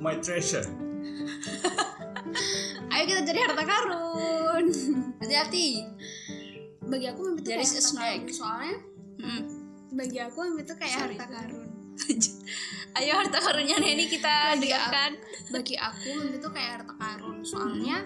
my 0.03 0.19
treasure 0.19 0.67
ayo 2.97 3.05
kita 3.07 3.23
jadi 3.23 3.39
harta 3.45 3.63
karun. 3.63 4.65
hati-hati 5.21 5.69
Bagi 6.81 7.07
aku 7.07 7.21
mimpi 7.27 7.41
itu 7.43 7.51
kayak 7.51 7.83
snake. 7.83 8.25
karun. 8.25 8.33
Soalnya 8.33 8.77
Mm. 9.17 9.43
bagi 9.93 10.19
aku 10.19 10.39
mimpi 10.45 10.63
itu 10.63 10.75
kayak 10.75 10.93
Sorry. 10.95 11.15
harta 11.15 11.27
karun. 11.27 11.69
ayo 12.97 13.13
harta 13.15 13.39
karunnya 13.39 13.77
ini 13.79 14.05
kita 14.07 14.35
dengarkan 14.57 15.11
Bagi 15.49 15.75
aku 15.75 16.09
mimpi 16.17 16.37
itu 16.37 16.49
kayak 16.49 16.71
harta 16.79 16.95
karun. 16.95 17.37
Soalnya 17.43 17.97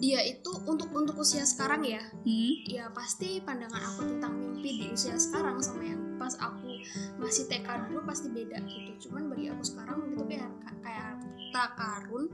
dia 0.00 0.24
itu 0.24 0.50
untuk 0.64 0.88
untuk 0.96 1.20
usia 1.20 1.44
sekarang 1.44 1.84
ya. 1.84 2.00
Hmm? 2.00 2.52
ya 2.64 2.88
pasti 2.90 3.38
pandangan 3.44 3.84
aku 3.94 4.08
tentang 4.08 4.32
mimpi 4.40 4.80
di 4.80 4.86
usia 4.96 5.14
sekarang 5.20 5.60
sama 5.60 5.84
yang 5.84 6.00
pas 6.16 6.32
aku 6.40 6.80
masih 7.20 7.44
TK 7.46 7.68
dulu 7.88 8.00
pasti 8.08 8.32
beda 8.32 8.58
gitu. 8.64 9.08
Cuman 9.08 9.28
bagi 9.28 9.52
aku 9.52 9.62
sekarang 9.62 10.00
mimpi 10.00 10.16
itu 10.16 10.24
kayak 10.34 10.50
kayak 10.80 11.04
harta 11.04 11.64
karun 11.76 12.24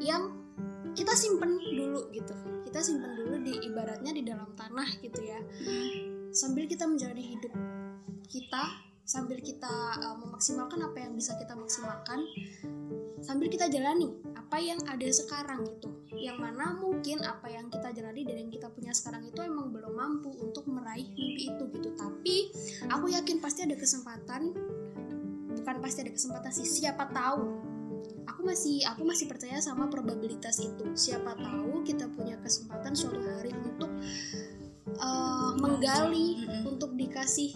yang 0.00 0.22
kita 0.96 1.12
simpen 1.12 1.60
dulu 1.60 2.08
gitu. 2.10 2.34
Kita 2.64 2.80
simpen 2.80 3.12
dulu 3.14 3.36
di 3.44 3.60
ibaratnya 3.68 4.16
di 4.16 4.24
dalam 4.24 4.48
tanah 4.56 4.88
gitu 5.04 5.20
ya. 5.20 5.40
Sambil 6.32 6.64
kita 6.64 6.88
menjalani 6.88 7.36
hidup 7.36 7.52
kita 8.30 8.62
sambil 9.02 9.42
kita 9.42 9.98
uh, 9.98 10.14
memaksimalkan 10.22 10.86
apa 10.86 11.02
yang 11.02 11.18
bisa 11.18 11.34
kita 11.34 11.58
maksimalkan 11.58 12.22
sambil 13.20 13.48
kita 13.52 13.68
jalani 13.68 14.08
apa 14.36 14.58
yang 14.58 14.80
ada 14.88 15.08
sekarang 15.08 15.62
gitu. 15.68 15.88
Yang 16.16 16.38
mana 16.42 16.74
mungkin 16.76 17.22
apa 17.22 17.48
yang 17.48 17.70
kita 17.70 17.94
jalani 17.94 18.26
dan 18.26 18.36
yang 18.46 18.50
kita 18.50 18.68
punya 18.68 18.90
sekarang 18.90 19.24
itu 19.24 19.40
emang 19.40 19.70
belum 19.70 19.94
mampu 19.94 20.34
untuk 20.42 20.66
meraih 20.66 21.06
mimpi 21.14 21.54
itu 21.54 21.64
gitu. 21.70 21.88
Tapi 21.94 22.36
aku 22.90 23.06
yakin 23.14 23.38
pasti 23.38 23.64
ada 23.64 23.76
kesempatan 23.78 24.52
bukan 25.60 25.76
pasti 25.84 26.02
ada 26.02 26.12
kesempatan 26.12 26.50
sih 26.50 26.66
siapa 26.66 27.08
tahu. 27.14 27.62
Aku 28.26 28.40
masih 28.42 28.82
aku 28.88 29.06
masih 29.06 29.30
percaya 29.30 29.62
sama 29.62 29.86
probabilitas 29.86 30.58
itu. 30.58 30.84
Siapa 30.96 31.36
tahu 31.38 31.86
kita 31.86 32.10
punya 32.10 32.34
kesempatan 32.42 32.92
suatu 32.96 33.20
hari 33.22 33.54
untuk 33.54 33.90
uh, 34.98 35.52
menggali 35.60 36.48
untuk 36.66 36.96
dikasih 36.96 37.54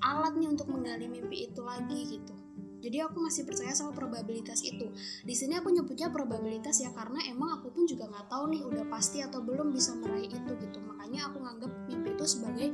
alatnya 0.00 0.48
untuk 0.48 0.68
menggali 0.72 1.10
mimpi 1.10 1.50
itu 1.52 1.60
lagi 1.60 2.16
gitu 2.16 2.32
jadi 2.80 3.06
aku 3.06 3.20
masih 3.20 3.44
percaya 3.44 3.76
sama 3.76 3.92
probabilitas 3.92 4.64
itu. 4.64 4.88
Di 5.22 5.34
sini 5.36 5.60
aku 5.60 5.68
nyebutnya 5.68 6.08
probabilitas 6.08 6.80
ya 6.80 6.90
karena 6.96 7.20
emang 7.28 7.60
aku 7.60 7.68
pun 7.70 7.84
juga 7.84 8.08
nggak 8.08 8.26
tahu 8.32 8.44
nih 8.50 8.64
udah 8.64 8.84
pasti 8.88 9.20
atau 9.20 9.44
belum 9.44 9.70
bisa 9.70 9.92
meraih 10.00 10.32
itu 10.32 10.50
gitu. 10.56 10.78
Makanya 10.80 11.28
aku 11.28 11.38
nganggap 11.44 11.70
mimpi 11.86 12.16
itu 12.16 12.24
sebagai 12.24 12.68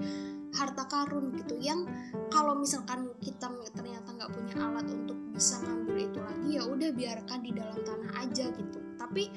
harta 0.55 0.88
karun 0.88 1.35
gitu 1.37 1.59
yang 1.61 1.85
kalau 2.31 2.57
misalkan 2.57 3.12
kita 3.21 3.51
ternyata 3.75 4.09
nggak 4.14 4.31
punya 4.33 4.55
alat 4.62 4.87
untuk 4.88 5.19
bisa 5.35 5.61
ngambil 5.61 5.97
itu 6.01 6.19
lagi 6.23 6.49
ya 6.57 6.62
udah 6.64 6.90
biarkan 6.95 7.38
di 7.42 7.51
dalam 7.53 7.81
tanah 7.83 8.12
aja 8.23 8.47
gitu. 8.55 8.79
Tapi 8.97 9.29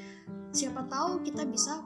siapa 0.54 0.86
tahu 0.88 1.26
kita 1.26 1.44
bisa 1.50 1.82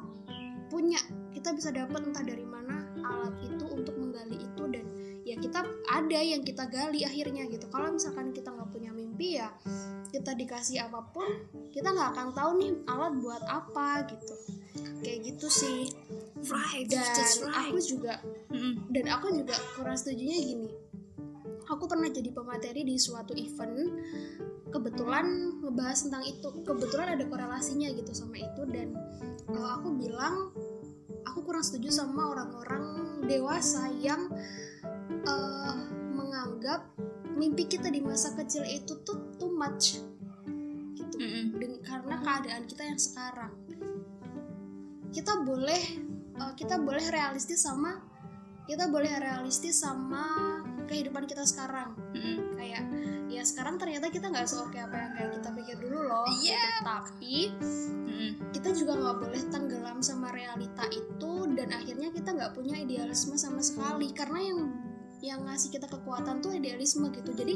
punya 0.68 1.00
kita 1.34 1.56
bisa 1.56 1.74
dapat 1.74 2.04
entah 2.04 2.24
dari 2.24 2.46
mana 2.46 2.88
alat 3.04 3.36
itu 3.44 3.66
untuk 3.68 3.96
menggali 4.00 4.40
itu 4.40 4.64
dan 4.72 4.86
ya 5.24 5.36
kita 5.40 5.66
ada 5.92 6.20
yang 6.20 6.44
kita 6.44 6.68
gali 6.68 7.04
akhirnya 7.04 7.48
gitu. 7.50 7.66
Kalau 7.72 7.92
misalkan 7.92 8.32
kita 8.32 8.52
nggak 8.52 8.63
mimpi 9.24 9.40
ya 9.40 9.48
kita 10.12 10.36
dikasih 10.36 10.84
apa 10.84 11.00
pun 11.16 11.26
kita 11.72 11.96
nggak 11.96 12.12
akan 12.12 12.28
tahu 12.36 12.52
nih 12.60 12.72
alat 12.86 13.14
buat 13.24 13.44
apa 13.48 14.04
gitu. 14.12 14.36
Kayak 15.00 15.20
gitu 15.32 15.48
sih. 15.48 15.80
Right 16.52 16.92
dan 16.92 17.08
right. 17.48 17.72
aku 17.72 17.80
juga 17.80 18.20
Mm-mm. 18.52 18.92
dan 18.92 19.06
aku 19.10 19.32
juga 19.32 19.56
kurang 19.80 19.96
setujunya 19.96 20.38
gini. 20.44 20.70
Aku 21.72 21.88
pernah 21.88 22.12
jadi 22.12 22.30
pemateri 22.36 22.84
di 22.84 23.00
suatu 23.00 23.32
event 23.34 23.96
kebetulan 24.70 25.56
ngebahas 25.64 26.04
tentang 26.04 26.24
itu. 26.28 26.50
Kebetulan 26.62 27.16
ada 27.16 27.24
korelasinya 27.26 27.90
gitu 27.96 28.12
sama 28.12 28.38
itu 28.38 28.62
dan 28.70 28.94
uh, 29.50 29.80
aku 29.80 29.98
bilang 29.98 30.52
aku 31.26 31.42
kurang 31.48 31.64
setuju 31.64 31.90
sama 31.90 32.28
orang-orang 32.38 33.18
dewasa 33.26 33.88
yang 33.98 34.30
uh, 35.26 35.74
menganggap 36.14 36.86
mimpi 37.34 37.66
kita 37.66 37.88
di 37.88 38.00
masa 38.00 38.34
kecil 38.34 38.64
itu 38.64 39.02
tuh 39.02 39.34
too 39.36 39.50
much 39.50 40.00
gitu 40.94 41.16
Mm-mm. 41.18 41.58
Den- 41.58 41.82
karena 41.82 42.16
keadaan 42.18 42.64
kita 42.64 42.84
yang 42.84 42.98
sekarang 42.98 43.54
kita 45.10 45.34
boleh 45.42 45.82
uh, 46.38 46.54
kita 46.54 46.80
boleh 46.80 47.06
realistis 47.10 47.62
sama 47.62 48.02
kita 48.64 48.88
boleh 48.88 49.12
realistis 49.20 49.84
sama 49.84 50.24
kehidupan 50.88 51.28
kita 51.28 51.44
sekarang 51.44 51.94
Mm-mm. 52.16 52.56
kayak 52.56 52.84
ya 53.28 53.42
sekarang 53.42 53.76
ternyata 53.76 54.08
kita 54.08 54.30
nggak 54.30 54.46
seoke 54.46 54.78
apa 54.78 54.94
yang 54.96 55.12
kayak 55.14 55.32
kita 55.36 55.50
pikir 55.52 55.76
dulu 55.82 56.00
loh 56.06 56.26
Iya. 56.40 56.54
gitu. 56.62 56.82
tapi 56.86 57.36
Mm-mm. 57.60 58.32
kita 58.54 58.70
juga 58.72 58.94
nggak 58.96 59.18
boleh 59.20 59.42
tenggelam 59.50 60.00
sama 60.00 60.30
realita 60.30 60.86
itu 60.90 61.34
dan 61.54 61.70
akhirnya 61.74 62.10
kita 62.10 62.30
nggak 62.32 62.54
punya 62.54 62.78
idealisme 62.80 63.36
sama 63.36 63.60
sekali 63.60 64.14
karena 64.14 64.40
yang 64.40 64.60
yang 65.24 65.48
ngasih 65.48 65.72
kita 65.72 65.88
kekuatan 65.88 66.44
tuh 66.44 66.52
idealisme 66.52 67.08
gitu. 67.16 67.32
Jadi 67.32 67.56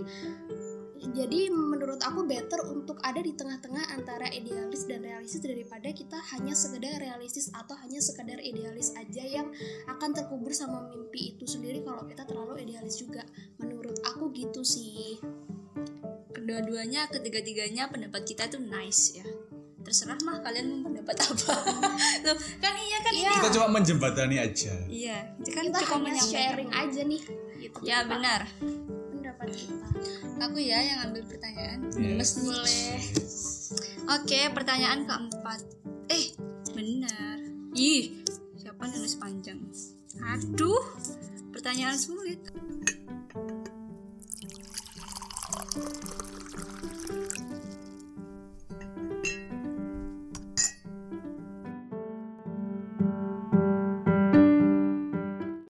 jadi 0.97 1.53
menurut 1.53 2.01
aku 2.01 2.25
better 2.25 2.65
untuk 2.67 2.97
ada 3.05 3.21
di 3.21 3.31
tengah-tengah 3.31 3.93
antara 3.93 4.27
idealis 4.33 4.89
dan 4.89 5.05
realistis 5.05 5.39
daripada 5.39 5.93
kita 5.93 6.17
hanya 6.33 6.57
sekedar 6.57 6.97
realistis 6.97 7.53
atau 7.53 7.77
hanya 7.85 8.01
sekedar 8.01 8.41
idealis 8.41 8.91
aja 8.97 9.21
yang 9.21 9.47
akan 9.85 10.09
terkubur 10.17 10.51
sama 10.57 10.89
mimpi 10.89 11.37
itu 11.37 11.45
sendiri 11.45 11.85
kalau 11.85 12.01
kita 12.09 12.25
terlalu 12.25 12.65
idealis 12.65 12.97
juga. 12.97 13.21
Menurut 13.61 14.01
aku 14.09 14.33
gitu 14.33 14.65
sih. 14.65 15.21
Kedua-duanya 16.33 17.07
ketiga-tiganya 17.13 17.91
pendapat 17.93 18.25
kita 18.25 18.49
tuh 18.49 18.61
nice 18.61 19.21
ya. 19.21 19.25
Terserah 19.85 20.19
mah 20.25 20.43
kalian 20.43 20.81
mau 20.83 20.91
pendapat 20.91 21.15
apa. 21.23 21.55
Loh, 22.25 22.37
kan 22.59 22.73
iya 22.75 22.97
kan 22.99 23.13
Iya. 23.15 23.31
kita 23.39 23.49
cuma 23.55 23.67
menjembatani 23.79 24.35
aja. 24.41 24.73
Iya 24.91 25.17
itu 25.39 25.49
kan 25.55 25.63
kita 25.71 25.79
cukup 25.85 25.93
hanya 25.93 26.03
menyampaikan 26.11 26.43
sharing 26.43 26.71
aja 26.75 27.01
nih 27.07 27.21
gitu. 27.59 27.77
Ya 27.83 28.05
Pak. 28.05 28.09
benar. 28.15 28.41
Pendapat 29.13 29.49
kita. 29.53 29.87
Aku 30.47 30.57
ya 30.61 30.79
yang 30.81 30.99
ambil 31.09 31.23
pertanyaan. 31.25 31.79
Yes. 31.97 32.39
Boleh. 32.41 33.01
Oke 34.07 34.41
pertanyaan 34.53 35.03
keempat. 35.03 35.59
Eh 36.07 36.33
benar. 36.71 37.37
Ih 37.75 38.23
siapa 38.57 38.83
nulis 38.87 39.15
panjang? 39.17 39.59
Aduh 40.21 40.83
pertanyaan 41.51 41.97
sulit 41.97 42.39